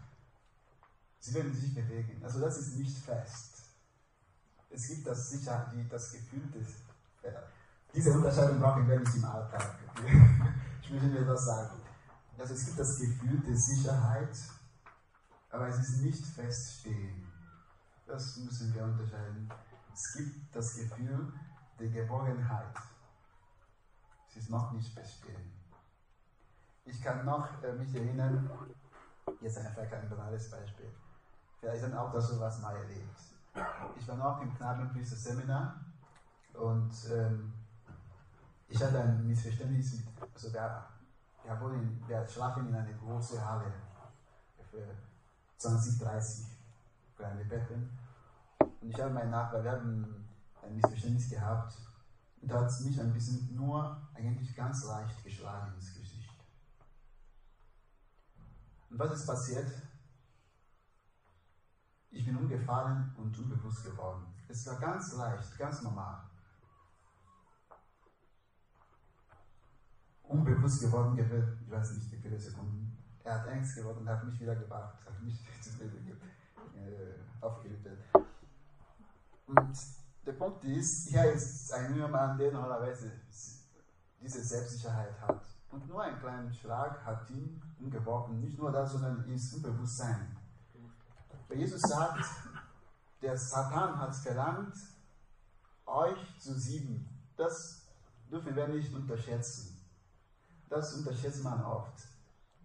sie 1.19 1.33
werden 1.33 1.53
sich 1.53 1.73
bewegen. 1.73 2.21
Also 2.23 2.39
das 2.39 2.57
ist 2.57 2.77
nicht 2.77 2.97
fest. 2.97 3.52
Es 4.73 4.87
gibt 4.87 5.05
das 5.05 5.29
sicher, 5.29 5.71
die, 5.71 5.87
das 5.87 6.11
Gefühl 6.13 6.49
des, 6.49 6.67
äh, 7.21 7.31
diese 7.93 8.11
Unterscheidung 8.11 8.59
brauchen 8.59 8.87
wir 8.87 8.99
nicht 8.99 9.15
im 9.15 9.25
Alltag. 9.25 9.75
ich 10.81 10.89
möchte 10.89 11.07
mir 11.07 11.25
das 11.25 11.45
sagen. 11.45 11.79
Also 12.39 12.55
es 12.55 12.65
gibt 12.65 12.79
das 12.79 12.99
Gefühl 12.99 13.39
der 13.41 13.55
Sicherheit, 13.55 14.35
aber 15.51 15.67
es 15.67 15.77
ist 15.77 16.01
nicht 16.01 16.25
feststehen. 16.25 17.31
Das 18.07 18.37
müssen 18.37 18.73
wir 18.73 18.83
unterscheiden. 18.83 19.47
Es 19.93 20.13
gibt 20.17 20.55
das 20.55 20.75
Gefühl 20.75 21.31
der 21.79 21.87
Geborgenheit. 21.89 22.75
Es 24.27 24.37
ist 24.37 24.49
noch 24.49 24.71
nicht 24.71 24.91
feststehen. 24.91 25.53
Ich 26.85 26.99
kann 26.99 27.23
noch 27.23 27.63
äh, 27.63 27.73
mich 27.73 27.93
erinnern, 27.93 28.49
jetzt 29.39 29.57
einfach 29.59 29.87
kein 29.87 30.09
banales 30.09 30.49
Beispiel. 30.49 30.91
Vielleicht 31.59 31.83
dann 31.83 31.93
auch, 31.93 32.11
dass 32.11 32.27
du 32.29 32.39
was 32.39 32.59
mal 32.59 32.75
erlebt. 32.75 33.32
Ich 33.95 34.07
war 34.07 34.15
noch 34.15 34.41
im 34.41 34.53
Knabenpriester-Seminar 34.55 35.79
und 36.53 36.91
ähm, 37.11 37.53
ich 38.67 38.83
hatte 38.83 38.99
ein 38.99 39.27
Missverständnis 39.27 39.93
mit, 39.93 40.07
also 40.33 40.51
wir, 40.51 40.85
wir, 41.43 41.61
wohnen, 41.61 42.03
wir 42.07 42.27
schlafen 42.27 42.67
in 42.67 42.75
einer 42.75 42.93
großen 42.93 43.43
Halle 43.45 43.71
für 44.71 44.83
20, 45.57 45.99
30 45.99 46.45
kleine 47.15 47.45
Betten. 47.45 47.95
Und 48.59 48.89
ich 48.89 48.99
habe 48.99 49.13
meinen 49.13 49.29
Nachbar, 49.29 49.63
wir 49.63 49.71
haben 49.71 50.25
ein 50.63 50.75
Missverständnis 50.75 51.29
gehabt 51.29 51.77
und 52.41 52.51
da 52.51 52.61
hat 52.61 52.67
es 52.67 52.79
mich 52.81 52.99
ein 52.99 53.13
bisschen 53.13 53.55
nur 53.55 54.01
eigentlich 54.15 54.55
ganz 54.55 54.83
leicht 54.85 55.23
geschlagen 55.23 55.73
ins 55.75 55.93
Gesicht. 55.93 56.29
Und 58.89 58.99
was 58.99 59.11
ist 59.11 59.27
passiert? 59.27 59.67
Ich 62.13 62.25
bin 62.25 62.37
umgefallen 62.37 63.11
und 63.17 63.37
unbewusst 63.39 63.83
geworden. 63.85 64.23
Es 64.47 64.67
war 64.67 64.79
ganz 64.79 65.15
leicht, 65.15 65.57
ganz 65.57 65.81
normal. 65.81 66.21
Unbewusst 70.21 70.81
geworden, 70.81 71.17
ich 71.17 71.71
weiß 71.71 71.95
nicht 71.95 72.11
wie 72.11 72.17
viele 72.17 72.39
Sekunden. 72.39 72.95
Er 73.23 73.39
hat 73.39 73.47
Angst 73.47 73.75
geworden 73.75 73.99
und 73.99 74.09
hat 74.09 74.23
mich 74.23 74.39
wieder 74.39 74.55
gebracht, 74.55 74.95
hat 75.05 75.21
mich 75.23 75.43
äh, 76.75 77.43
aufgelötet. 77.43 77.99
Und 79.47 79.77
der 80.25 80.33
Punkt 80.33 80.63
ist, 80.65 81.09
hier 81.09 81.33
ist 81.33 81.73
ein 81.73 81.95
junger 81.95 82.09
Mann, 82.09 82.37
der 82.37 82.51
normalerweise 82.51 83.11
diese 84.21 84.43
Selbstsicherheit 84.43 85.19
hat. 85.19 85.41
Und 85.71 85.87
nur 85.87 86.03
ein 86.03 86.19
kleiner 86.19 86.53
Schlag 86.53 87.03
hat 87.03 87.27
ihn 87.31 87.59
umgeworfen. 87.79 88.39
Nicht 88.39 88.57
nur 88.59 88.71
das, 88.71 88.91
sondern 88.91 89.23
ins 89.25 89.53
Unbewusstsein. 89.53 90.42
Weil 91.47 91.59
Jesus 91.59 91.81
sagt, 91.81 92.25
der 93.21 93.37
Satan 93.37 93.99
hat 93.99 94.15
verlangt, 94.15 94.75
euch 95.85 96.39
zu 96.39 96.53
siegen. 96.53 97.09
Das 97.35 97.81
dürfen 98.29 98.55
wir 98.55 98.67
nicht 98.67 98.93
unterschätzen. 98.93 99.79
Das 100.69 100.93
unterschätzt 100.93 101.43
man 101.43 101.63
oft. 101.63 102.07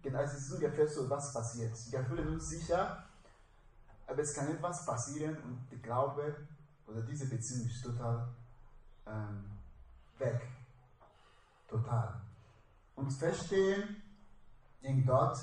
Genau, 0.01 0.19
es 0.19 0.33
ist 0.33 0.51
ungefähr 0.53 0.87
so, 0.87 1.09
was 1.09 1.33
passiert. 1.33 1.73
Wir 1.91 2.03
fühlen 2.03 2.27
uns 2.29 2.49
sicher, 2.49 3.05
aber 4.07 4.19
es 4.19 4.33
kann 4.33 4.47
etwas 4.47 4.85
passieren 4.85 5.37
und 5.43 5.67
der 5.71 5.79
Glaube 5.79 6.47
oder 6.87 7.01
diese 7.01 7.27
Beziehung 7.27 7.67
ist 7.67 7.83
total 7.83 8.27
ähm, 9.05 9.45
weg. 10.17 10.41
Total. 11.67 12.21
Und 12.95 13.11
Verstehen 13.11 14.01
in 14.81 15.05
Gott 15.05 15.37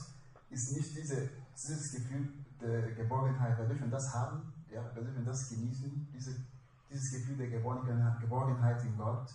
ist 0.51 0.77
nicht 0.77 0.97
diese, 0.97 1.29
dieses 1.55 1.93
Gefühl 1.93 2.29
der 2.61 2.93
Geborgenheit. 2.93 3.59
Wir 3.59 3.67
dürfen 3.67 3.91
das 3.91 4.13
haben, 4.15 4.53
ja, 4.71 4.83
wir 4.95 5.03
dürfen 5.03 5.25
das 5.25 5.49
genießen, 5.49 6.09
diese, 6.13 6.37
dieses 6.91 7.13
Gefühl 7.13 7.37
der 7.37 7.49
Geborgenheit 7.49 8.85
in 8.85 8.97
Gott, 8.97 9.31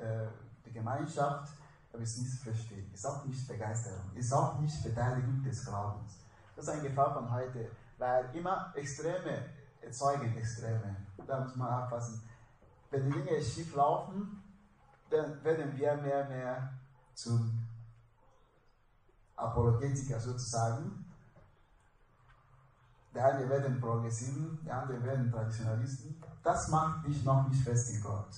äh, 0.00 0.26
die 0.64 0.72
Gemeinschaft, 0.72 1.52
aber 1.92 2.02
es 2.02 2.18
nicht 2.18 2.42
verstehen, 2.42 2.90
ist 2.92 3.04
auch 3.06 3.24
nicht 3.24 3.46
Begeisterung, 3.48 4.14
ist 4.14 4.32
auch 4.32 4.60
nicht 4.60 4.82
Beteiligung 4.82 5.42
des 5.42 5.64
Glaubens. 5.64 6.18
Das 6.54 6.66
ist 6.66 6.70
eine 6.70 6.88
Gefahr 6.88 7.14
von 7.14 7.30
heute, 7.30 7.70
weil 7.98 8.24
immer 8.34 8.72
Extreme 8.76 9.44
erzeugen 9.80 10.36
Extreme. 10.36 10.96
Da 11.26 11.40
muss 11.40 11.56
man 11.56 11.82
aufpassen. 11.82 12.22
Wenn 12.90 13.06
die 13.06 13.12
Dinge 13.12 13.42
schief 13.42 13.74
laufen, 13.74 14.42
dann 15.10 15.42
werden 15.42 15.76
wir 15.76 15.96
mehr 15.96 16.22
und 16.22 16.28
mehr 16.30 16.72
zum 17.14 17.66
Apologetiker 19.40 20.18
sozusagen. 20.18 21.04
Der 23.14 23.24
eine 23.24 23.48
werden 23.48 23.80
Progressiven, 23.80 24.58
der 24.64 24.82
andere 24.82 25.02
werden 25.02 25.30
Traditionalisten. 25.30 26.22
Das 26.42 26.68
macht 26.68 27.06
dich 27.06 27.24
noch 27.24 27.48
nicht 27.48 27.62
fest 27.62 27.90
in 27.94 28.00
Gott. 28.00 28.28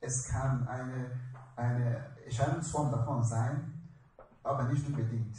Es 0.00 0.28
kann 0.28 0.66
eine, 0.68 1.10
eine 1.56 2.16
Erscheinungsform 2.24 2.90
davon 2.90 3.24
sein, 3.24 3.88
aber 4.42 4.64
nicht 4.64 4.86
unbedingt. 4.86 5.36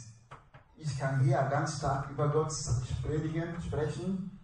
Ich 0.76 0.98
kann 0.98 1.20
hier 1.20 1.40
ganz 1.44 1.78
stark 1.78 2.10
über 2.10 2.28
Gott 2.28 2.52
predigen, 3.02 3.60
sprechen 3.62 4.38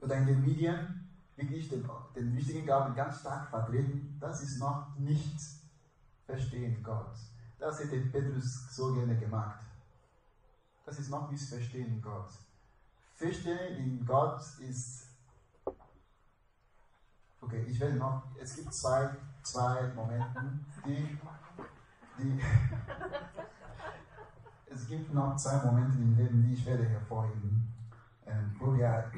oder 0.00 0.16
in 0.16 0.26
den 0.26 0.42
Medien 0.42 1.08
wirklich 1.34 1.68
den, 1.68 1.88
den 2.14 2.34
wichtigen 2.34 2.64
Glauben 2.64 2.94
ganz 2.94 3.20
stark 3.20 3.48
vertreten. 3.50 4.16
Das 4.20 4.40
ist 4.42 4.58
noch 4.58 4.96
nicht 4.96 5.38
verstehen 6.24 6.82
Gott. 6.82 7.12
Das 7.58 7.80
hätte 7.80 8.00
Petrus 8.00 8.74
so 8.74 8.92
gerne 8.94 9.16
gemacht. 9.18 9.64
Das 10.84 10.98
ist 10.98 11.10
noch 11.10 11.30
nicht 11.30 11.42
Verstehen 11.42 11.86
in 11.86 12.02
Gott. 12.02 12.30
Verstehen 13.14 13.76
in 13.76 14.06
Gott 14.06 14.40
ist 14.60 15.06
Okay, 17.46 17.64
ich 17.68 17.78
werde 17.78 17.94
noch, 17.94 18.24
es 18.40 18.56
gibt 18.56 18.74
zwei, 18.74 19.08
zwei 19.40 19.92
Momente, 19.94 20.42
die, 20.84 21.16
die 22.18 22.40
es 24.66 24.88
gibt 24.88 25.14
noch 25.14 25.36
zwei 25.36 25.64
Momente 25.64 25.96
im 25.96 26.16
Leben, 26.16 26.42
die 26.42 26.54
ich 26.54 26.66
werde 26.66 26.88
hervorheben, 26.88 27.72
ähm, 28.26 28.56
wo 28.58 28.74
wir 28.74 29.12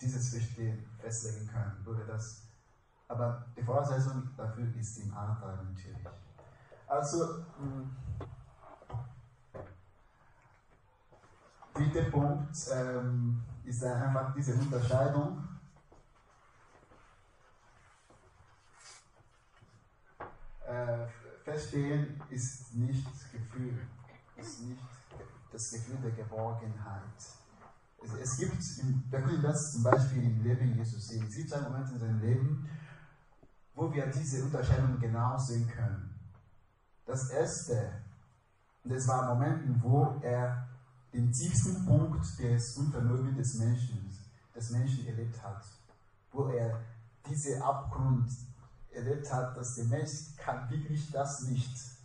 dieses 0.00 0.28
Verstehen 0.30 0.84
festlegen 1.00 1.48
können, 1.48 1.82
wo 1.84 1.96
wir 1.96 2.04
das, 2.04 2.44
aber 3.08 3.44
die 3.56 3.62
Voraussetzung 3.62 4.30
dafür 4.36 4.72
ist 4.78 4.98
im 4.98 5.12
Alltag 5.12 5.58
natürlich. 5.64 6.06
Also, 6.88 7.44
dritter 11.74 12.10
Punkt 12.10 12.56
ähm, 12.72 13.42
ist 13.64 13.84
einfach 13.84 14.34
diese 14.34 14.54
Unterscheidung. 14.54 15.46
Äh, 20.66 21.06
Verstehen 21.44 22.20
ist 22.30 22.74
nicht 22.74 23.06
Gefühl 23.32 23.78
ist 24.38 24.60
nicht 24.62 24.82
das 25.52 25.70
Gefühl 25.72 25.96
der 26.02 26.12
Geborgenheit. 26.12 27.02
Es, 28.02 28.12
es 28.14 28.38
gibt, 28.38 28.62
wir 29.10 29.20
können 29.20 29.42
das 29.42 29.72
zum 29.72 29.82
Beispiel 29.82 30.24
im 30.24 30.42
Leben 30.42 30.76
Jesus 30.76 31.08
sehen. 31.08 31.26
Es 31.28 31.34
gibt 31.34 31.52
einen 31.52 31.64
Moment 31.64 31.90
in 31.90 31.98
seinem 31.98 32.20
Leben, 32.20 32.68
wo 33.74 33.92
wir 33.92 34.06
diese 34.06 34.44
Unterscheidung 34.44 34.98
genau 35.00 35.36
sehen 35.38 35.68
können. 35.68 36.17
Das 37.08 37.30
erste, 37.30 37.90
und 38.84 38.92
es 38.92 39.08
war 39.08 39.34
Momenten, 39.34 39.82
wo 39.82 40.20
er 40.20 40.68
den 41.12 41.32
tiefsten 41.32 41.84
Punkt 41.86 42.38
des 42.38 42.76
Unvermögens 42.76 43.36
des 43.36 43.54
Menschen, 43.54 44.16
des 44.54 44.70
Menschen 44.70 45.06
erlebt 45.06 45.42
hat, 45.42 45.64
wo 46.30 46.48
er 46.48 46.78
diese 47.26 47.64
Abgrund 47.64 48.30
erlebt 48.92 49.32
hat, 49.32 49.56
dass 49.56 49.74
der 49.76 49.86
Mensch 49.86 50.36
kann 50.36 50.68
wirklich 50.68 51.10
das 51.10 51.42
nicht 51.44 51.98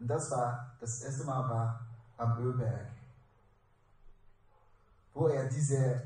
und 0.00 0.06
das 0.08 0.30
war, 0.30 0.76
das 0.80 1.02
erste 1.02 1.24
Mal 1.24 1.48
war 1.48 1.80
am 2.16 2.38
Ölberg, 2.38 2.86
wo 5.12 5.26
er 5.28 5.48
diese, 5.48 6.02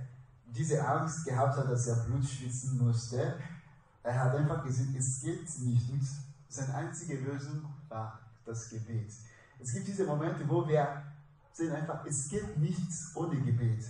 diese 0.47 0.87
Angst 0.87 1.27
gehabt 1.27 1.57
hat, 1.57 1.71
dass 1.71 1.87
er 1.87 1.97
Blut 1.97 2.25
schwitzen 2.25 2.79
musste. 2.79 3.39
Er 4.03 4.19
hat 4.19 4.35
einfach 4.35 4.65
gesehen, 4.65 4.95
es 4.97 5.21
geht 5.21 5.47
nicht. 5.61 5.91
Und 5.91 6.09
seine 6.49 6.75
einzige 6.75 7.19
Lösung 7.21 7.65
war 7.89 8.19
das 8.45 8.71
Gebet. 8.71 9.13
Es 9.59 9.73
gibt 9.73 9.87
diese 9.87 10.05
Momente, 10.05 10.49
wo 10.49 10.67
wir 10.67 11.03
sehen 11.53 11.73
einfach, 11.73 12.05
es 12.07 12.29
geht 12.29 12.57
nichts 12.59 13.15
ohne 13.15 13.41
Gebet. 13.41 13.85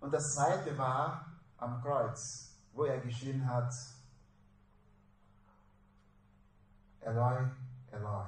Und 0.00 0.12
das 0.12 0.34
zweite 0.34 0.76
war 0.78 1.26
am 1.58 1.80
Kreuz, 1.82 2.52
wo 2.72 2.84
er 2.84 2.98
geschrien 3.00 3.46
hat, 3.46 3.72
Eloi, 7.00 7.44
Eloi. 7.90 8.26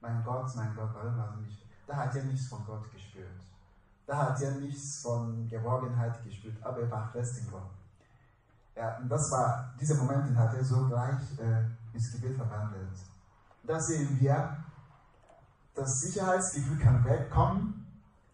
Mein 0.00 0.22
Gott, 0.22 0.54
mein 0.54 0.74
Gott, 0.76 0.90
warum 0.94 1.16
hast 1.16 1.36
du 1.36 1.40
mich? 1.40 1.66
Da 1.86 1.96
hat 1.96 2.14
er 2.14 2.24
nichts 2.24 2.48
von 2.48 2.64
Gott 2.64 2.90
gespürt. 2.92 3.40
Da 4.06 4.28
hat 4.28 4.40
er 4.40 4.52
nichts 4.52 5.02
von 5.02 5.48
Geborgenheit 5.48 6.22
gespürt, 6.24 6.62
aber 6.62 6.80
er 6.80 6.90
war 6.90 7.10
fest 7.10 7.38
in 7.38 7.50
Gott. 7.50 7.77
Ja, 8.78 8.96
und 8.98 9.08
das 9.08 9.28
war, 9.32 9.74
diese 9.80 9.96
Momente 9.96 10.36
hat 10.36 10.54
er 10.54 10.64
so 10.64 10.86
gleich 10.86 11.36
äh, 11.40 11.64
ins 11.92 12.12
Gebet 12.12 12.36
verwandelt. 12.36 12.96
Da 13.64 13.80
sehen 13.80 14.16
wir, 14.20 14.56
das 15.74 16.00
Sicherheitsgefühl 16.00 16.78
kann 16.78 17.04
wegkommen, 17.04 17.84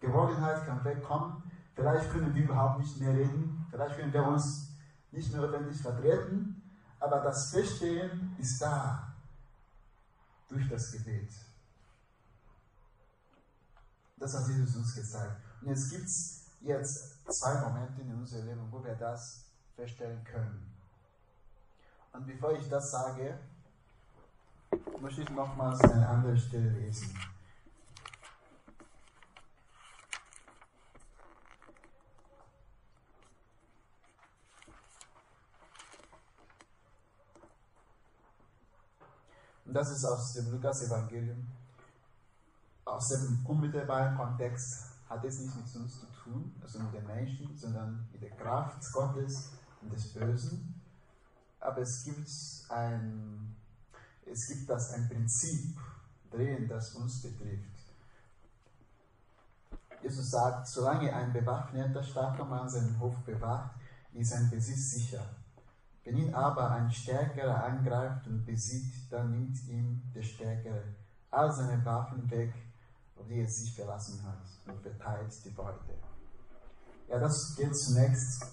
Geborgenheit 0.01 0.67
kann 0.67 0.85
wegkommen. 0.85 1.43
Vielleicht 1.75 2.11
können 2.11 2.35
wir 2.35 2.45
überhaupt 2.45 2.79
nicht 2.81 3.01
mehr 3.01 3.15
reden, 3.15 3.67
vielleicht 3.71 3.97
können 3.97 4.13
wir 4.13 4.23
uns 4.27 4.69
nicht 5.13 5.33
mehr 5.33 5.41
öffentlich 5.41 5.81
vertreten, 5.81 6.63
aber 7.01 7.21
das 7.21 7.51
Verstehen 7.51 8.37
ist 8.39 8.61
da 8.61 9.15
durch 10.51 10.69
das 10.69 10.93
Gebet. 10.93 11.33
Das 14.19 14.35
hat 14.35 14.47
Jesus 14.47 14.77
uns 14.77 14.95
gezeigt. 14.95 15.41
Und 15.63 15.69
jetzt 15.69 15.91
gibt 15.91 16.05
es 16.05 16.51
jetzt 16.61 17.25
zwei 17.33 17.61
Momente 17.63 18.03
in 18.03 18.15
unserem 18.15 18.45
Leben, 18.45 18.69
wo 18.71 18.85
wir 18.85 18.95
das 18.95 19.44
feststellen 19.77 20.23
können. 20.25 20.73
Und 22.13 22.27
bevor 22.27 22.53
ich 22.53 22.69
das 22.69 22.91
sage, 22.91 23.39
möchte 25.01 25.23
ich 25.23 25.31
nochmals 25.31 25.81
eine 25.81 26.09
andere 26.09 26.37
Stelle 26.37 26.71
lesen. 26.71 27.15
Und 39.67 39.75
das 39.75 39.91
ist 39.91 40.05
aus 40.05 40.35
dem 40.35 40.53
Lukas-Evangelium. 40.53 41.49
Aus 42.85 43.09
dem 43.09 43.45
unmittelbaren 43.45 44.17
Kontext 44.17 44.85
hat 45.09 45.25
es 45.25 45.41
nicht 45.41 45.57
mit 45.57 45.75
uns 45.75 46.01
zu 46.01 46.07
tun, 46.23 46.55
also 46.63 46.79
mit 46.79 46.95
den 46.95 47.07
Menschen, 47.07 47.57
sondern 47.57 48.07
mit 48.13 48.23
der 48.23 48.31
Kraft 48.31 48.81
Gottes 48.93 49.51
des 49.91 50.13
Bösen. 50.13 50.81
Aber 51.61 51.79
es 51.79 52.05
gibt 52.05 52.29
ein, 52.71 53.57
es 54.27 54.47
gibt 54.49 54.69
das 54.69 54.93
ein 54.93 55.09
Prinzip 55.09 55.77
drin, 56.31 56.69
das 56.69 56.95
uns 56.95 57.23
betrifft. 57.23 57.75
Jesus 60.03 60.31
sagt, 60.31 60.69
solange 60.69 61.13
ein 61.15 61.33
bewaffneter 61.33 62.03
starker 62.03 62.45
Mann 62.45 62.69
seinen 62.69 62.99
Hof 63.01 63.17
bewacht, 63.25 63.75
ist 64.13 64.31
sein 64.31 64.51
Besitz 64.51 64.91
sicher. 64.91 65.25
Wenn 66.05 66.19
ihn 66.19 66.35
aber 66.35 66.71
ein 66.71 66.91
Stärkerer 66.91 67.65
angreift 67.65 68.27
und 68.27 68.45
besiegt, 68.45 69.11
dann 69.11 69.31
nimmt 69.31 69.67
ihm 69.67 70.03
der 70.15 70.23
Stärkere 70.23 70.83
all 71.31 71.51
seine 71.51 71.83
Waffen 71.85 72.31
weg, 72.31 72.53
auf 73.17 73.27
die 73.27 73.41
er 73.41 73.49
sich 73.49 73.75
verlassen 73.75 74.23
hat, 74.23 74.43
und 74.67 74.81
verteilt 74.83 75.33
die 75.45 75.51
Beute. 75.51 75.95
Ja, 77.09 77.19
das 77.19 77.57
geht 77.57 77.75
zunächst 77.75 78.45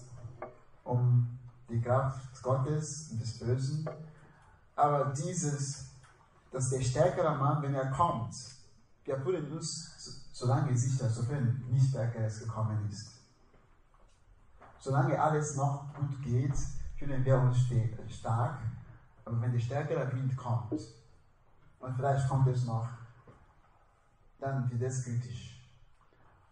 um 0.84 1.38
die 1.68 1.80
Kraft 1.80 2.42
Gottes 2.42 3.10
und 3.10 3.20
des 3.20 3.38
Bösen, 3.38 3.88
aber 4.76 5.12
dieses, 5.12 5.90
dass 6.50 6.70
der 6.70 6.80
stärkere 6.80 7.36
Mann, 7.36 7.62
wenn 7.62 7.74
er 7.74 7.90
kommt, 7.90 8.34
wir 9.04 9.18
fühlen 9.18 9.50
uns 9.52 10.20
so 10.32 10.46
lange 10.46 10.76
sicher, 10.76 11.08
sofern 11.08 11.64
nicht 11.70 11.88
Stärkeres 11.88 12.40
gekommen 12.40 12.88
ist. 12.90 13.20
Solange 14.78 15.20
alles 15.20 15.56
noch 15.56 15.92
gut 15.94 16.22
geht, 16.22 16.54
fühlen 16.96 17.24
wir 17.24 17.38
uns 17.38 17.58
stark, 18.08 18.58
aber 19.24 19.40
wenn 19.40 19.52
der 19.52 19.60
stärkere 19.60 20.12
Wind 20.12 20.36
kommt, 20.36 20.72
und 21.82 21.96
vielleicht 21.96 22.28
kommt 22.28 22.46
es 22.46 22.64
noch, 22.64 22.88
dann 24.38 24.70
wird 24.70 24.82
es 24.82 25.04
kritisch. 25.04 25.61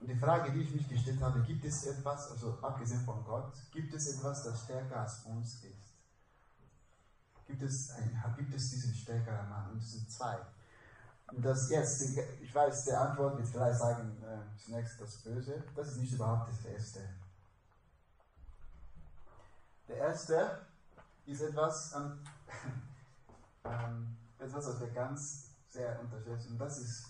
Und 0.01 0.09
die 0.09 0.17
Frage, 0.17 0.51
die 0.53 0.63
ich 0.63 0.75
mich 0.75 0.89
gestellt 0.89 1.21
habe, 1.21 1.41
gibt 1.43 1.65
es 1.65 1.87
etwas, 1.87 2.31
also 2.31 2.59
abgesehen 2.63 3.05
von 3.05 3.23
Gott, 3.25 3.53
gibt 3.71 3.93
es 3.93 4.17
etwas, 4.17 4.43
das 4.45 4.65
stärker 4.65 5.01
als 5.01 5.25
uns 5.25 5.63
ist? 5.63 5.91
Gibt 7.47 7.63
es, 7.63 7.91
ein, 7.91 8.35
gibt 8.37 8.55
es 8.55 8.71
diesen 8.71 8.95
stärkeren 8.95 9.49
Mann? 9.51 9.71
Und 9.71 9.79
es 9.79 9.93
sind 9.93 10.11
zwei. 10.11 10.39
Und 11.33 11.45
das 11.45 11.69
jetzt, 11.71 12.17
ich 12.41 12.55
weiß, 12.55 12.85
der 12.87 13.01
Antwort 13.01 13.37
wird 13.37 13.49
vielleicht 13.49 13.79
sagen, 13.79 14.17
äh, 14.23 14.57
zunächst 14.57 15.01
das 15.01 15.19
Böse, 15.19 15.63
das 15.77 15.89
ist 15.89 15.99
nicht 15.99 16.13
überhaupt 16.15 16.51
das 16.51 16.65
Erste. 16.65 17.01
Der 19.87 19.97
erste 19.97 20.61
ist 21.27 21.41
etwas, 21.43 21.95
ähm, 21.95 22.21
ähm, 23.65 24.17
etwas, 24.39 24.67
was 24.67 24.81
wir 24.81 24.91
ganz 24.91 25.51
sehr 25.69 26.01
unterschätzen. 26.01 26.53
Und 26.53 26.59
das 26.59 26.79
ist, 26.79 27.07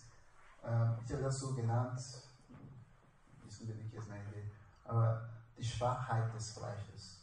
ähm, 0.65 0.99
ich 1.05 1.13
habe 1.13 1.23
das 1.23 1.39
so 1.39 1.55
genannt, 1.55 2.01
ist 3.61 3.69
unbedingt 3.69 3.93
jetzt 3.93 4.09
meine 4.09 4.25
Idee, 4.29 4.51
aber 4.85 5.29
die 5.57 5.65
Schwachheit 5.65 6.35
des 6.35 6.53
Fleisches. 6.53 7.17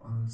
Und 0.00 0.32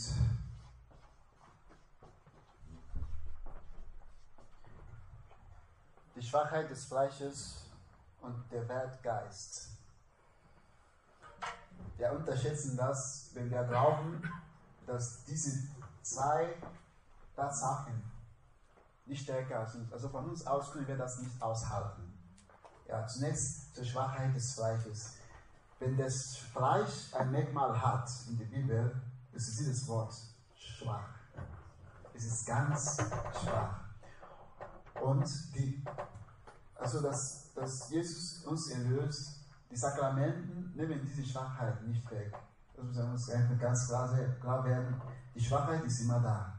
die 6.14 6.22
Schwachheit 6.22 6.70
des 6.70 6.84
Fleisches 6.84 7.61
und 8.22 8.44
der 8.50 8.68
Wertgeist. 8.68 9.70
Wir 11.96 12.12
unterschätzen 12.12 12.76
das, 12.76 13.30
wenn 13.34 13.50
wir 13.50 13.62
glauben, 13.64 14.22
dass 14.86 15.24
diese 15.24 15.68
zwei 16.02 16.54
Tatsachen 17.36 18.02
nicht 19.06 19.22
stärker 19.22 19.66
sind. 19.66 19.92
Also 19.92 20.08
von 20.08 20.28
uns 20.30 20.46
aus 20.46 20.72
können 20.72 20.88
wir 20.88 20.96
das 20.96 21.18
nicht 21.18 21.40
aushalten. 21.42 22.12
Ja, 22.88 23.06
zunächst 23.06 23.74
zur 23.74 23.84
Schwachheit 23.84 24.34
des 24.34 24.54
Fleisches. 24.54 25.14
wenn 25.78 25.96
das 25.96 26.36
Fleisch 26.36 27.12
ein 27.12 27.32
Merkmal 27.32 27.80
hat 27.80 28.08
in 28.28 28.38
der 28.38 28.44
Bibel, 28.44 29.02
ist 29.32 29.48
es 29.48 29.56
dieses 29.56 29.88
Wort 29.88 30.14
schwach. 30.54 31.08
Es 32.14 32.24
ist 32.24 32.46
ganz 32.46 32.98
schwach. 33.42 33.80
Und 35.00 35.26
die, 35.54 35.82
also 36.82 37.00
dass, 37.00 37.52
dass 37.54 37.88
Jesus 37.90 38.44
uns 38.44 38.70
erlöst, 38.70 39.40
die 39.70 39.76
Sakramenten 39.76 40.72
nehmen 40.74 41.00
diese 41.06 41.24
Schwachheit 41.24 41.82
nicht 41.86 42.10
weg. 42.10 42.34
Das 42.76 42.84
muss 42.84 43.28
uns 43.28 43.30
ganz 43.60 43.86
klar, 43.86 44.18
klar 44.40 44.64
werden. 44.64 45.00
Die 45.34 45.40
Schwachheit 45.40 45.84
ist 45.84 46.00
immer 46.00 46.20
da. 46.20 46.58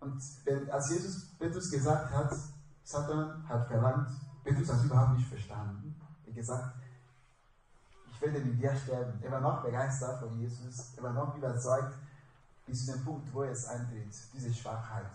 Und 0.00 0.22
wenn, 0.44 0.70
als 0.70 0.90
Jesus 0.90 1.30
Petrus 1.38 1.70
gesagt 1.70 2.12
hat, 2.12 2.32
Satan 2.84 3.48
hat 3.48 3.66
verlangt, 3.66 4.10
Petrus 4.44 4.68
hat 4.68 4.78
es 4.78 4.84
überhaupt 4.84 5.16
nicht 5.16 5.28
verstanden. 5.28 5.98
Er 6.26 6.32
gesagt, 6.32 6.76
ich 8.12 8.20
werde 8.20 8.40
mit 8.40 8.60
dir 8.60 8.76
sterben. 8.76 9.20
Er 9.22 9.32
war 9.32 9.40
noch 9.40 9.62
begeistert 9.62 10.20
von 10.20 10.38
Jesus. 10.38 10.92
Er 10.96 11.02
war 11.02 11.12
noch 11.12 11.36
überzeugt 11.36 11.94
bis 12.66 12.84
zu 12.84 12.92
dem 12.92 13.04
Punkt, 13.04 13.32
wo 13.32 13.42
es 13.44 13.66
eintritt, 13.66 14.14
diese 14.34 14.52
Schwachheit. 14.52 15.10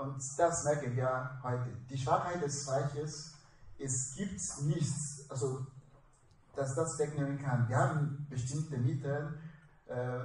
Und 0.00 0.16
das 0.38 0.64
merken 0.64 0.96
wir 0.96 1.38
heute. 1.42 1.76
Die 1.90 1.98
Schwachheit 1.98 2.40
des 2.42 2.66
Reiches, 2.66 3.34
es 3.78 4.14
gibt 4.14 4.40
nichts, 4.62 5.26
also, 5.28 5.66
dass 6.56 6.74
das 6.74 6.98
wegnehmen 6.98 7.38
kann. 7.38 7.68
Wir 7.68 7.76
haben 7.76 8.26
bestimmte 8.30 8.78
Mittel, 8.78 9.38
äh, 9.86 10.20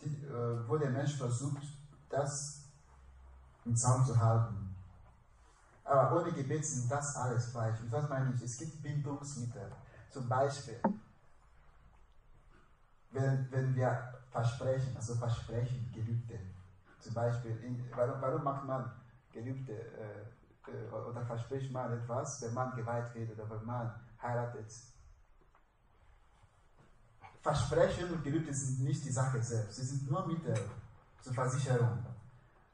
die, 0.00 0.24
äh, 0.24 0.66
wo 0.66 0.78
der 0.78 0.88
Mensch 0.88 1.18
versucht, 1.18 1.62
das 2.08 2.62
im 3.66 3.76
Zaum 3.76 4.02
zu 4.06 4.18
halten. 4.18 4.74
Aber 5.84 6.18
ohne 6.18 6.32
Gebet 6.32 6.64
sind 6.64 6.90
das 6.90 7.14
alles 7.16 7.50
falsch. 7.52 7.80
Und 7.80 7.92
was 7.92 8.08
meine 8.08 8.32
ich? 8.32 8.42
Es 8.42 8.56
gibt 8.56 8.82
Bindungsmittel. 8.82 9.70
Zum 10.08 10.26
Beispiel, 10.26 10.80
wenn, 13.10 13.46
wenn 13.50 13.74
wir 13.74 14.14
versprechen, 14.30 14.96
also 14.96 15.14
Versprechen, 15.16 15.92
Gelübde. 15.92 16.38
Zum 16.98 17.12
Beispiel, 17.12 17.58
in, 17.62 17.84
warum, 17.94 18.22
warum 18.22 18.42
macht 18.42 18.64
man 18.64 19.01
Gelübde 19.32 19.72
äh, 19.72 20.70
äh, 20.70 20.90
oder 20.92 21.24
verspricht 21.24 21.72
man 21.72 21.92
etwas, 21.92 22.42
wenn 22.42 22.54
man 22.54 22.74
geweiht 22.76 23.14
wird 23.14 23.32
oder 23.32 23.50
wenn 23.50 23.64
man 23.64 23.94
heiratet? 24.20 24.72
Versprechen 27.40 28.12
und 28.12 28.22
Gelübde 28.22 28.54
sind 28.54 28.84
nicht 28.84 29.04
die 29.04 29.10
Sache 29.10 29.42
selbst, 29.42 29.76
sie 29.76 29.84
sind 29.84 30.10
nur 30.10 30.26
Mittel 30.26 30.54
zur 31.20 31.34
Versicherung. 31.34 32.04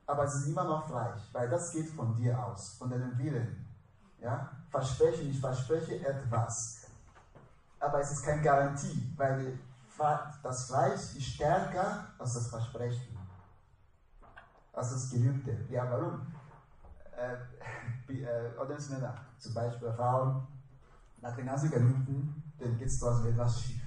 Aber 0.07 0.27
sie 0.27 0.39
sind 0.41 0.53
immer 0.53 0.65
noch 0.65 0.87
Fleisch, 0.87 1.23
weil 1.33 1.49
das 1.49 1.73
geht 1.73 1.89
von 1.91 2.15
dir 2.17 2.39
aus, 2.43 2.75
von 2.79 2.91
deinem 2.91 3.17
Willen. 3.19 3.67
Ja? 4.21 4.51
Versprechen, 4.71 5.31
ich 5.31 5.41
verspreche 5.41 6.07
etwas. 6.07 6.87
Aber 7.81 8.01
es 8.01 8.11
ist 8.11 8.23
keine 8.25 8.43
Garantie, 8.43 9.13
weil 9.17 9.59
das 10.43 10.67
Fleisch 10.67 11.17
ist 11.17 11.35
stärker 11.35 12.07
als 12.19 12.35
das 12.35 12.49
Versprechen, 12.49 13.19
als 14.73 14.91
das 14.91 15.11
Gelübde. 15.11 15.67
Ja, 15.71 15.91
warum? 15.91 16.27
Äh, 17.19 18.13
äh, 18.13 18.57
Ordensmänner, 18.57 19.27
zum 19.39 19.55
Beispiel 19.55 19.93
Frauen, 19.93 20.47
nach 21.21 21.35
den 21.35 21.47
ganzen 21.47 21.71
Gelübden, 21.71 22.43
dann 22.59 22.79
geht 22.79 22.89
es 22.89 22.99
trotzdem 22.99 23.33
etwas 23.33 23.61
schief. 23.61 23.83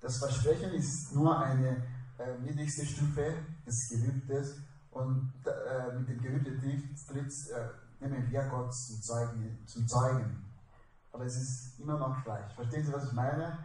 Das 0.00 0.18
Versprechen 0.18 0.72
ist 0.72 1.14
nur 1.14 1.38
eine 1.38 1.82
äh, 2.18 2.38
niedrigste 2.40 2.84
Stufe 2.84 3.34
des 3.66 3.88
Gelübdes 3.88 4.58
und 4.90 5.32
äh, 5.46 5.98
mit 5.98 6.08
dem 6.08 6.20
Gelübde 6.20 6.58
tritt, 6.58 7.32
äh, 7.50 7.68
nehmen 8.00 8.30
wir 8.30 8.42
Gott 8.48 8.74
zum 8.74 9.00
Zeugen. 9.00 9.58
Zum 9.66 9.86
Zeugen. 9.88 10.44
Aber 11.12 11.24
es 11.24 11.36
ist 11.36 11.78
immer 11.78 11.98
noch 11.98 12.22
Fleisch. 12.22 12.52
Verstehen 12.54 12.84
Sie, 12.84 12.92
was 12.92 13.06
ich 13.06 13.12
meine? 13.12 13.58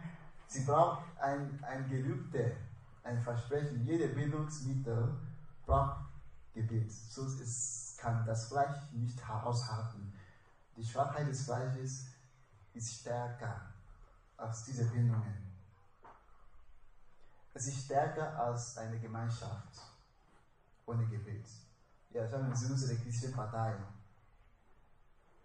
Sie 0.46 0.64
braucht 0.64 1.02
ein, 1.20 1.62
ein 1.62 1.88
Gelübde, 1.88 2.56
ein 3.02 3.20
Versprechen. 3.20 3.84
Jede 3.84 4.08
Bildungsmittel 4.08 5.14
braucht 5.66 6.07
Gebet. 6.58 6.92
Sonst 6.92 7.40
ist, 7.40 7.98
kann 7.98 8.24
das 8.26 8.48
Fleisch 8.48 8.92
nicht 8.92 9.18
aushalten. 9.28 10.12
Die 10.76 10.84
Schwachheit 10.84 11.28
des 11.28 11.44
Fleisches 11.44 12.06
ist 12.74 13.00
stärker 13.00 13.72
als 14.36 14.64
diese 14.64 14.84
Bindungen. 14.86 15.52
Es 17.54 17.66
ist 17.66 17.84
stärker 17.84 18.38
als 18.38 18.76
eine 18.76 18.98
Gemeinschaft 19.00 19.80
ohne 20.86 21.06
Gebet. 21.06 21.46
Ja, 22.10 22.28
schauen 22.28 22.54
Sie 22.54 22.70
unsere 22.70 22.96
christliche 22.96 23.34
Partei. 23.34 23.76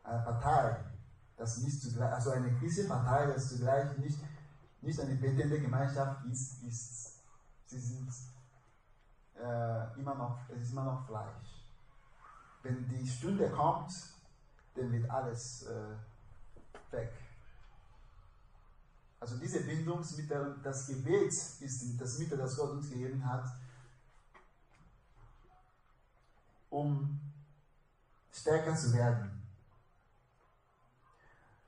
Eine 0.04 0.24
Partei, 0.24 0.84
das 1.38 1.58
nicht 1.58 1.82
zugleich, 1.82 2.14
also 2.14 2.32
eine 2.32 2.54
christliche 2.60 2.88
Partei, 2.88 3.28
das 3.28 3.50
zugleich 3.50 3.98
nicht, 3.98 4.20
nicht 4.82 5.00
eine 5.00 5.16
betende 5.16 5.60
Gemeinschaft 5.60 6.26
ist, 6.26 6.64
ist 6.64 7.14
sie 7.66 7.80
sind 7.80 8.12
äh, 9.36 10.00
immer 10.00 10.16
noch, 10.16 10.40
es 10.50 10.64
ist 10.64 10.72
immer 10.72 10.86
noch 10.86 11.06
Fleisch. 11.06 11.66
Wenn 12.62 12.88
die 12.88 13.08
Stunde 13.08 13.50
kommt, 13.50 13.94
dann 14.76 14.92
wird 14.92 15.10
alles 15.10 15.64
äh, 15.64 15.96
weg. 16.92 17.14
Also 19.20 19.38
diese 19.38 19.62
Bindungsmittel, 19.62 20.60
das 20.64 20.88
Gebet 20.88 21.28
ist 21.28 22.02
das 22.02 22.20
Mittel, 22.20 22.38
das 22.38 22.58
Gott 22.58 22.72
uns 22.72 22.90
gegeben 22.90 23.24
hat, 23.26 23.46
um 26.70 27.20
stärker 28.32 28.76
zu 28.76 28.94
werden. 28.94 29.42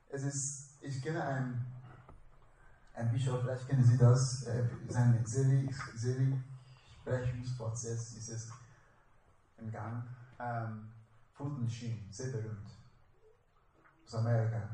Es 0.09 0.23
ist, 0.23 0.77
ich 0.81 1.01
kenne 1.01 1.23
einen, 1.23 1.65
einen 2.93 3.11
Bischof, 3.11 3.41
vielleicht 3.41 3.67
kennen 3.67 3.85
Sie 3.85 3.97
das, 3.97 4.43
äh, 4.43 4.67
sein 4.87 5.25
Seligsprechungsprozess 5.25 6.54
ist 7.05 8.29
es 8.29 8.51
im 9.57 9.71
Gang. 9.71 10.03
Ähm, 10.39 10.89
Fulton 11.33 11.69
Sheen, 11.69 12.07
sehr 12.11 12.31
berühmt, 12.31 12.69
aus 14.05 14.15
Amerika. 14.15 14.69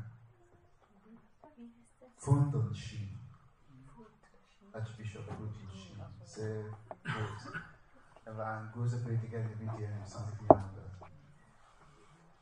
Fulton 2.16 2.74
Sheen, 2.74 3.18
Archbishop 4.72 5.24
Fulton 5.26 5.68
Sheen, 5.72 6.00
sehr 6.24 6.64
gut. 6.64 7.62
Er 8.24 8.36
war 8.36 8.60
ein 8.60 8.72
großer 8.72 8.98
Prediger 8.98 9.40
in 9.40 9.58
den 9.58 9.68
20. 10.06 10.40
Jahrhundert. 10.48 10.92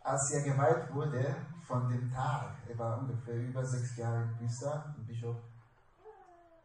Als 0.03 0.31
er 0.33 0.43
geweiht 0.43 0.93
wurde, 0.93 1.35
von 1.71 1.89
dem 1.89 2.11
Tag, 2.13 2.57
er 2.69 2.79
war 2.79 2.99
ungefähr 2.99 3.37
über 3.37 3.65
sechs 3.65 3.97
Jahre 3.97 4.23
in 4.23 4.37
Pisa, 4.37 4.95
ein 4.97 5.07
Bischof, 5.07 5.37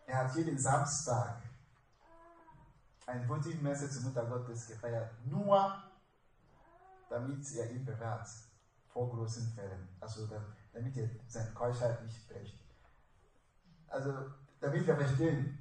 er 0.08 0.18
hat 0.18 0.36
jeden 0.36 0.58
Samstag 0.58 1.42
ein 3.06 3.28
Votivmesse 3.28 3.90
zur 3.90 4.04
Mutter 4.04 4.26
Gottes 4.26 4.68
gefeiert, 4.68 5.12
nur 5.26 5.84
damit 7.10 7.56
er 7.56 7.72
ihn 7.72 7.86
bewahrt 7.86 8.28
vor 8.88 9.10
großen 9.10 9.54
Fällen, 9.54 9.88
also 10.00 10.28
damit 10.74 10.98
er 10.98 11.10
seine 11.28 11.52
Keuschheit 11.52 12.04
nicht 12.04 12.28
bricht. 12.28 12.60
Also, 13.88 14.14
damit 14.60 14.88
wir 14.88 14.96
verstehen, 14.96 15.60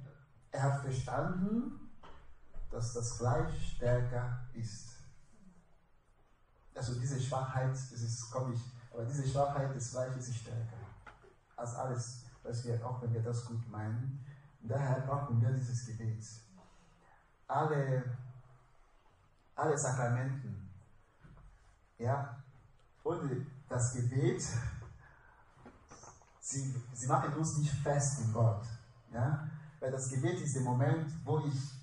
er 0.51 0.63
hat 0.63 0.81
verstanden, 0.81 1.91
dass 2.71 2.93
das 2.93 3.17
Fleisch 3.17 3.75
stärker 3.75 4.45
ist. 4.53 4.95
Also 6.73 6.99
diese 6.99 7.21
Schwachheit, 7.21 7.71
das 7.71 7.91
ist 7.91 8.31
komisch, 8.31 8.59
aber 8.91 9.05
diese 9.05 9.27
Schwachheit 9.27 9.73
des 9.73 9.91
Fleisches 9.91 10.29
ist 10.29 10.37
stärker 10.37 10.85
als 11.55 11.75
alles, 11.75 12.25
was 12.43 12.65
wir, 12.65 12.85
auch 12.85 13.01
wenn 13.01 13.13
wir 13.13 13.21
das 13.21 13.45
gut 13.45 13.69
meinen. 13.69 14.23
Und 14.61 14.69
daher 14.69 15.01
brauchen 15.01 15.41
wir 15.41 15.51
dieses 15.51 15.85
Gebet. 15.85 16.23
Alle, 17.47 18.03
alle 19.55 19.77
Sakramenten, 19.77 20.69
ja, 21.97 22.43
ohne 23.03 23.45
das 23.69 23.93
Gebet, 23.93 24.43
sie, 26.39 26.75
sie 26.93 27.07
machen 27.07 27.33
uns 27.33 27.57
nicht 27.57 27.71
fest 27.71 28.21
in 28.21 28.33
Gott. 28.33 28.65
Ja? 29.11 29.47
Weil 29.79 29.91
das 29.91 30.09
Gebet 30.09 30.41
ist 30.41 30.55
der 30.55 30.63
Moment, 30.63 31.11
wo 31.23 31.39
ich 31.39 31.75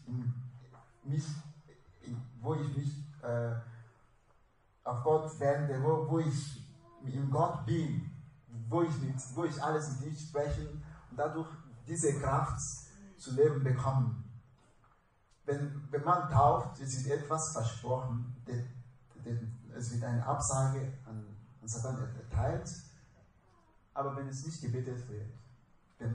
mich, 1.04 1.24
wo 2.40 2.54
ich 2.54 2.76
mich 2.76 3.04
äh, 3.22 3.54
auf 4.84 5.02
Gott 5.02 5.38
wende, 5.38 5.82
wo, 5.82 6.08
wo 6.08 6.18
ich 6.18 6.62
in 7.04 7.30
Gott 7.30 7.64
bin, 7.66 8.10
wo 8.68 8.82
ich, 8.82 9.00
mit, 9.00 9.16
wo 9.34 9.44
ich 9.44 9.62
alles 9.62 9.92
mit 9.92 10.10
ihm 10.10 10.16
spreche 10.16 10.68
und 11.10 11.16
dadurch 11.16 11.48
diese 11.86 12.18
Kraft 12.20 12.60
zu 13.18 13.34
leben 13.34 13.62
bekommen. 13.62 14.21
Wenn, 15.44 15.88
wenn 15.90 16.04
man 16.04 16.30
tauft, 16.30 16.80
es 16.80 17.04
wird 17.04 17.22
etwas 17.22 17.52
versprochen, 17.52 18.36
es 19.74 19.92
wird 19.92 20.04
eine 20.04 20.24
Absage 20.24 20.92
an, 21.06 21.24
an 21.60 21.68
Satan 21.68 21.98
erteilt, 22.16 22.70
aber 23.94 24.16
wenn 24.16 24.28
es 24.28 24.46
nicht 24.46 24.60
gebetet 24.60 25.08
wird, 25.08 25.30
denn 25.98 26.14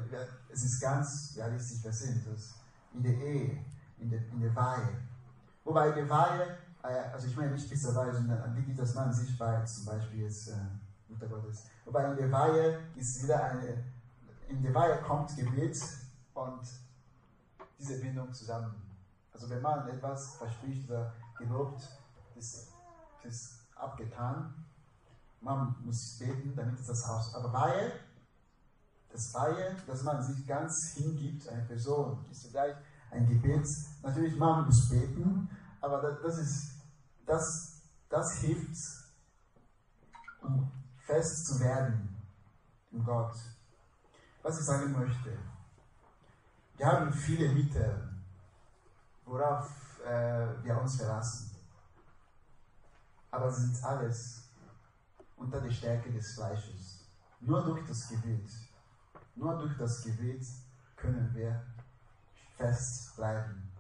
es 0.50 0.64
ist 0.64 0.82
ganz 0.82 1.34
realistisch, 1.38 1.84
wir 1.84 1.94
sind 1.94 2.26
das 2.28 2.56
in 2.94 3.04
der 3.04 3.14
Ehe, 3.14 3.66
in 4.00 4.10
der, 4.10 4.20
in 4.32 4.40
der 4.40 4.56
Weihe. 4.56 5.02
Wobei 5.64 5.92
die 5.92 6.10
Weihe, 6.10 6.58
äh, 6.84 7.12
also 7.12 7.28
ich 7.28 7.36
meine 7.36 7.52
nicht 7.52 7.70
bis 7.70 7.82
zur 7.82 7.96
Weihe, 7.96 8.14
sondern 8.14 8.56
wie 8.56 8.64
geht 8.64 8.80
das 8.80 8.96
man 8.96 9.14
sich 9.14 9.40
weiht, 9.40 9.68
zum 9.68 9.86
Beispiel 9.86 10.22
jetzt 10.24 10.50
äh, 10.50 10.54
Mutter 11.08 11.28
Gottes. 11.28 11.66
Wobei 11.86 12.10
in 12.12 12.18
der 12.18 12.32
Weihe 12.32 12.80
ist 12.96 13.24
wieder 13.24 13.44
eine, 13.44 13.84
in 14.48 14.62
der 14.62 14.74
Weihe 14.74 15.02
kommt 15.02 15.36
Gebet 15.36 15.78
und 16.34 16.62
diese 17.80 18.00
Bindung 18.00 18.34
zusammen. 18.34 18.87
Also 19.38 19.52
wenn 19.52 19.62
man 19.62 19.88
etwas 19.88 20.36
verspricht 20.38 20.90
oder 20.90 21.14
gelobt, 21.38 21.88
ist, 22.36 22.70
ist 23.24 23.60
abgetan. 23.76 24.66
Man 25.42 25.76
muss 25.86 26.18
beten, 26.18 26.56
damit 26.56 26.80
es 26.80 26.88
das 26.88 27.08
Haus. 27.08 27.36
Aber 27.36 27.54
Weihe, 27.54 27.92
das 29.12 29.32
Weihe, 29.36 29.76
dass 29.86 30.02
man 30.02 30.24
sich 30.24 30.48
ganz 30.48 30.94
hingibt, 30.96 31.48
eine 31.50 31.62
Person, 31.66 32.26
ist 32.32 32.46
zugleich 32.46 32.76
ein 33.12 33.28
Gebet. 33.28 33.68
Natürlich, 34.02 34.36
man 34.38 34.66
muss 34.66 34.90
beten, 34.90 35.48
aber 35.82 36.14
das 36.14 36.40
ist, 36.40 36.72
das, 37.28 37.84
das 38.10 38.40
hilft, 38.40 38.76
um 40.42 40.72
fest 41.06 41.46
zu 41.46 41.60
werden 41.60 42.18
in 42.92 43.04
Gott. 43.04 43.36
Was 44.42 44.60
ich 44.60 44.66
sagen 44.66 44.94
möchte, 44.94 45.38
wir 46.78 46.86
haben 46.88 47.14
viele 47.14 47.54
Mittel, 47.54 48.17
worauf 49.28 50.00
äh, 50.06 50.64
wir 50.64 50.80
uns 50.82 50.96
verlassen. 50.96 51.52
Aber 53.30 53.52
sie 53.52 53.68
sind 53.68 53.84
alles 53.84 54.50
unter 55.36 55.62
der 55.62 55.70
Stärke 55.70 56.12
des 56.12 56.34
Fleisches. 56.34 57.06
Nur 57.42 57.64
durch 57.64 57.86
das 57.86 58.10
Gebet, 58.10 58.50
nur 59.36 59.56
durch 59.60 59.78
das 59.78 60.04
Gebet 60.04 60.44
können 60.96 61.30
wir 61.36 61.62
fest 62.56 63.16
bleiben. 63.16 63.72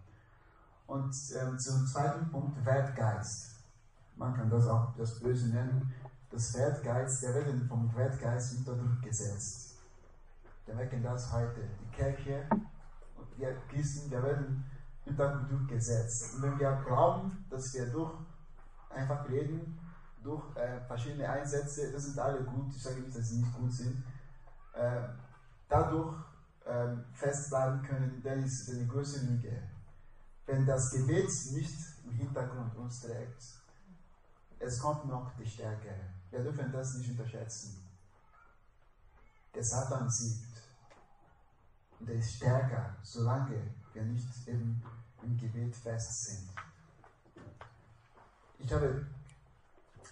Und 0.86 1.14
ähm, 1.36 1.58
zum 1.58 1.88
zweiten 1.88 2.30
Punkt, 2.30 2.64
Wertgeist. 2.64 3.56
Man 4.16 4.34
kann 4.36 4.50
das 4.50 4.68
auch 4.68 4.96
das 4.96 5.20
Böse 5.20 5.50
nennen. 5.50 5.94
Das 6.30 6.54
Wertgeist, 6.54 7.24
der 7.24 7.34
wird 7.34 7.68
vom 7.68 7.94
Wertgeist 7.96 8.58
unter 8.60 8.76
Druck 8.76 9.02
gesetzt. 9.02 9.78
Wir 10.66 10.76
merken 10.76 11.02
das 11.02 11.32
heute. 11.32 11.62
Die 11.82 11.96
Kirche 11.96 12.48
und 12.52 13.38
wir 13.38 13.56
Christen, 13.70 14.12
wir 14.12 14.22
werden 14.22 14.64
unter 15.08 15.46
Druck 15.50 15.68
gesetzt. 15.68 16.36
Und 16.36 16.44
wenn 16.44 16.60
wir 16.60 16.84
glauben, 16.86 17.46
dass 17.50 17.74
wir 17.74 17.88
durch 17.88 18.14
einfach 18.90 19.28
reden, 19.30 19.80
durch 20.24 20.44
äh, 20.56 20.80
verschiedene 20.82 21.30
Einsätze, 21.30 21.92
das 21.92 22.06
sind 22.06 22.20
alle 22.20 22.44
gut, 22.44 22.74
ich 22.76 22.82
sage 22.82 23.02
nicht, 23.02 23.16
dass 23.16 23.30
sie 23.30 23.38
nicht 23.38 23.54
gut 23.54 23.72
sind, 23.72 24.04
äh, 24.74 25.02
dadurch 25.70 26.16
äh, 26.66 26.96
festbleiben 27.14 27.82
können, 27.84 28.22
dann 28.24 28.44
ist 28.44 28.70
eine 28.70 28.86
große 28.88 29.26
Lüge. 29.26 29.62
Wenn 30.46 30.66
das 30.66 30.92
Gebet 30.92 31.30
nicht 31.52 31.78
im 32.06 32.12
Hintergrund 32.12 32.76
uns 32.76 33.02
trägt, 33.02 33.44
es 34.60 34.80
kommt 34.80 35.06
noch 35.06 35.32
die 35.38 35.46
Stärke. 35.46 35.94
Wir 36.32 36.40
dürfen 36.42 36.72
das 36.72 36.96
nicht 36.96 37.12
unterschätzen. 37.12 37.84
Der 39.54 39.64
Satan 39.64 40.10
siegt. 40.10 40.64
Und 42.00 42.10
er 42.10 42.16
ist 42.16 42.36
stärker, 42.36 42.96
solange 43.02 43.76
wir 43.98 44.04
nicht 44.04 44.48
eben 44.48 44.82
im 45.24 45.38
Gebet 45.38 45.76
fest 45.76 46.26
sind. 46.26 46.50
Ich 48.60 48.72
habe, 48.72 49.06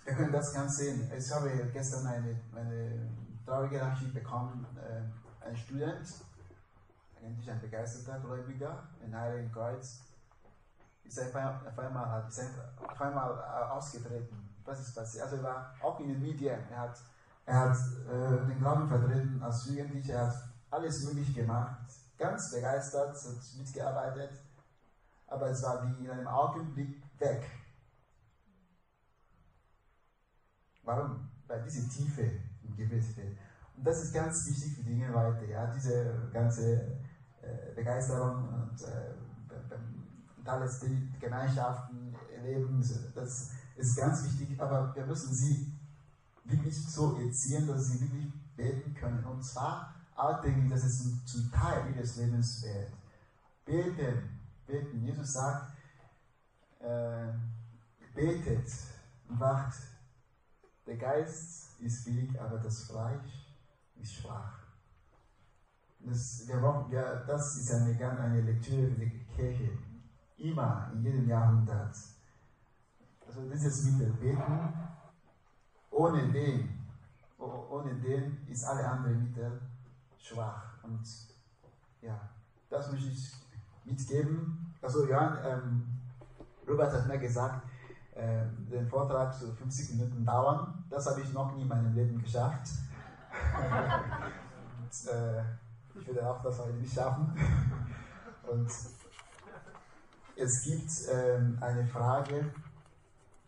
wir 0.05 0.13
können 0.15 0.31
das 0.31 0.53
ganz 0.53 0.77
sehen. 0.77 1.11
Ich 1.15 1.31
habe 1.31 1.69
gestern 1.71 2.07
eine, 2.07 2.39
eine 2.55 3.09
traurige 3.45 3.77
Nachricht 3.77 4.13
bekommen. 4.13 4.65
Äh, 4.77 5.47
ein 5.47 5.55
Student, 5.55 6.07
eigentlich 7.21 7.51
ein 7.51 7.61
begeisterter 7.61 8.19
Gläubiger 8.19 8.87
in 9.03 9.15
Heiligen 9.15 9.51
Kreuz, 9.51 10.01
ist 11.03 11.19
auf 11.19 11.35
einmal, 11.35 11.67
auf 11.67 13.01
einmal 13.01 13.37
äh, 13.37 13.71
ausgetreten. 13.71 14.49
Was 14.63 14.79
ist 14.79 14.95
passiert? 14.95 15.25
Also 15.25 15.37
er 15.37 15.43
war 15.43 15.75
auch 15.81 15.99
in 15.99 16.07
den 16.07 16.21
Medien. 16.21 16.59
Er 16.71 16.79
hat, 16.79 16.99
er 17.45 17.59
hat 17.59 17.77
äh, 18.09 18.47
den 18.47 18.57
Glauben 18.57 18.87
vertreten 18.87 19.41
als 19.43 19.67
Jugendlicher. 19.67 20.13
Er 20.13 20.27
hat 20.27 20.49
alles 20.71 21.03
möglich 21.03 21.35
gemacht. 21.35 22.04
Ganz 22.17 22.51
begeistert, 22.51 23.15
hat 23.15 23.57
mitgearbeitet. 23.57 24.41
Aber 25.27 25.49
es 25.49 25.61
war 25.63 25.83
wie 25.83 26.05
in 26.05 26.09
einem 26.09 26.27
Augenblick 26.27 27.01
weg. 27.19 27.49
Warum? 30.83 31.29
Weil 31.47 31.63
diese 31.63 31.89
Tiefe 31.89 32.29
im 32.63 32.75
Gebet 32.75 33.03
fehlt. 33.03 33.37
Und 33.75 33.85
das 33.85 34.03
ist 34.03 34.13
ganz 34.13 34.47
wichtig 34.47 34.75
für 34.75 34.83
Dinge 34.83 35.13
weiter. 35.13 35.45
Ja? 35.45 35.67
Diese 35.67 36.29
ganze 36.31 36.99
äh, 37.41 37.73
Begeisterung 37.75 38.47
und, 38.47 38.81
äh, 38.83 39.13
und 40.37 40.47
alles, 40.47 40.79
die 40.79 41.11
Gemeinschaften 41.19 42.15
erleben, 42.33 42.79
das 43.15 43.51
ist 43.75 43.97
ganz 43.97 44.23
wichtig. 44.23 44.59
Aber 44.61 44.95
wir 44.95 45.05
müssen 45.05 45.33
sie 45.33 45.73
wirklich 46.45 46.87
so 46.87 47.19
erziehen, 47.19 47.67
dass 47.67 47.87
sie 47.87 48.01
wirklich 48.01 48.31
beten 48.55 48.93
können. 48.93 49.25
Und 49.25 49.43
zwar 49.43 49.94
alltäglich, 50.15 50.69
dass 50.69 50.83
es 50.83 51.25
zum 51.25 51.51
Teil 51.51 51.93
ihres 51.93 52.15
Lebens 52.17 52.63
wird. 52.63 52.91
Beten, 53.65 54.39
beten. 54.65 55.01
Jesus 55.01 55.33
sagt, 55.33 55.73
äh, 56.79 57.33
betet 58.13 58.71
wacht 59.27 59.75
der 60.85 60.97
Geist 60.97 61.79
ist 61.81 62.05
willig, 62.05 62.39
aber 62.39 62.57
das 62.59 62.83
Fleisch 62.83 63.47
ist 63.95 64.13
schwach. 64.13 64.59
Das, 65.99 66.47
wir 66.47 66.57
brauchen, 66.57 66.91
wir, 66.91 67.23
das 67.25 67.57
ist 67.57 67.73
eine, 67.73 68.19
eine 68.19 68.41
Lektüre 68.41 68.91
für 68.91 69.05
die 69.05 69.25
Kirche. 69.35 69.69
Immer, 70.37 70.91
in 70.93 71.01
jedem 71.01 71.27
Jahrhundert. 71.27 71.95
Also 73.25 73.49
dieses 73.49 73.83
Mittel 73.85 74.11
beten, 74.13 74.73
ohne 75.89 76.31
den, 76.31 76.85
ohne 77.39 77.95
den 77.95 78.45
ist 78.47 78.63
alle 78.65 78.87
anderen 78.87 79.23
Mittel 79.23 79.59
schwach. 80.25 80.83
Und 80.83 81.05
ja, 82.01 82.19
das 82.69 82.91
möchte 82.91 83.09
ich 83.09 83.33
mitgeben. 83.83 84.73
Also 84.81 85.07
Johann, 85.07 85.37
ähm, 85.45 86.01
Robert 86.67 86.93
hat 86.93 87.07
mir 87.07 87.19
gesagt, 87.19 87.67
äh, 88.13 88.45
den 88.71 88.87
Vortrag 88.87 89.33
so 89.33 89.51
50 89.51 89.95
Minuten 89.95 90.25
dauern. 90.25 90.83
Das 90.89 91.05
habe 91.05 91.21
ich 91.21 91.31
noch 91.33 91.53
nie 91.55 91.61
in 91.61 91.67
meinem 91.67 91.93
Leben 91.93 92.21
geschafft. 92.21 92.69
Und, 94.79 95.11
äh, 95.11 95.43
ich 95.93 96.07
würde 96.07 96.29
auch 96.29 96.41
das 96.41 96.59
heute 96.59 96.73
nicht 96.73 96.93
schaffen. 96.93 97.33
Und 98.49 98.71
es 100.37 100.63
gibt 100.63 100.91
ähm, 101.11 101.57
eine 101.61 101.85
Frage, 101.87 102.51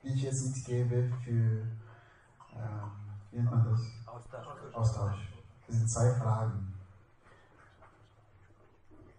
die 0.03 0.13
ich 0.13 0.23
jetzt 0.23 0.45
mitgebe 0.45 1.11
für, 1.23 1.31
ähm, 1.31 2.91
wie 3.31 3.37
nennt 3.37 3.51
man 3.51 3.65
das? 3.65 3.81
Austausch. 4.05 4.73
Austausch. 4.73 5.26
Sind 5.67 5.89
zwei 5.89 6.13
Fragen. 6.13 6.73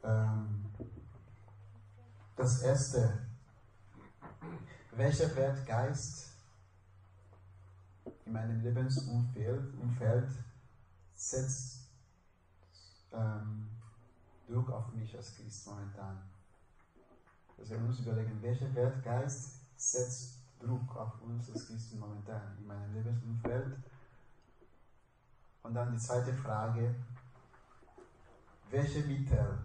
Ähm, 0.02 0.64
das 2.36 2.62
erste, 2.62 3.26
welcher 4.92 5.34
Wertgeist 5.36 6.30
in 8.24 8.32
meinem 8.32 8.62
Lebensumfeld 8.62 9.74
Umfeld 9.78 10.30
setzt 11.14 11.88
ähm, 13.12 13.68
Druck 14.48 14.70
auf 14.70 14.92
mich 14.94 15.14
als 15.14 15.34
Christ 15.34 15.66
momentan? 15.66 16.18
Also 17.58 17.72
wir 17.74 17.80
müssen 17.80 18.06
überlegen, 18.06 18.40
welcher 18.40 18.74
Wertgeist 18.74 19.60
setzt 19.76 20.38
Druck 20.60 20.96
auf 20.96 21.20
uns 21.22 21.50
als 21.50 21.66
Christen 21.66 21.98
momentan 21.98 22.56
in 22.58 22.66
meinem 22.66 22.94
Lebensumfeld? 22.94 23.76
Und 25.68 25.74
dann 25.74 25.92
die 25.92 25.98
zweite 25.98 26.32
Frage, 26.32 26.94
welche 28.70 29.00
Mittel 29.00 29.58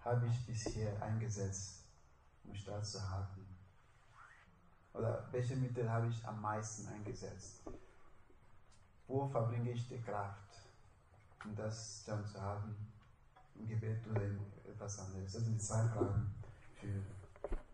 habe 0.00 0.26
ich 0.26 0.46
bisher 0.46 1.00
eingesetzt, 1.00 1.84
um 2.42 2.52
statt 2.52 2.84
zu 2.84 3.08
halten? 3.08 3.46
Oder 4.94 5.28
welche 5.30 5.54
Mittel 5.54 5.88
habe 5.88 6.08
ich 6.08 6.26
am 6.26 6.40
meisten 6.40 6.88
eingesetzt? 6.88 7.62
Wo 9.06 9.28
verbringe 9.28 9.70
ich 9.70 9.86
die 9.86 10.02
Kraft, 10.02 10.58
um 11.44 11.54
das 11.54 12.02
dann 12.04 12.26
zu 12.26 12.40
haben? 12.40 12.74
Im 13.54 13.68
Gebet 13.68 14.04
oder 14.10 14.22
in 14.22 14.40
etwas 14.68 14.98
anderes? 14.98 15.34
Das 15.34 15.42
sind 15.44 15.54
die 15.54 15.64
zwei 15.64 15.86
Fragen 15.86 16.34
für 16.80 17.00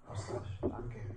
Austausch. 0.06 0.58
Danke. 0.60 1.16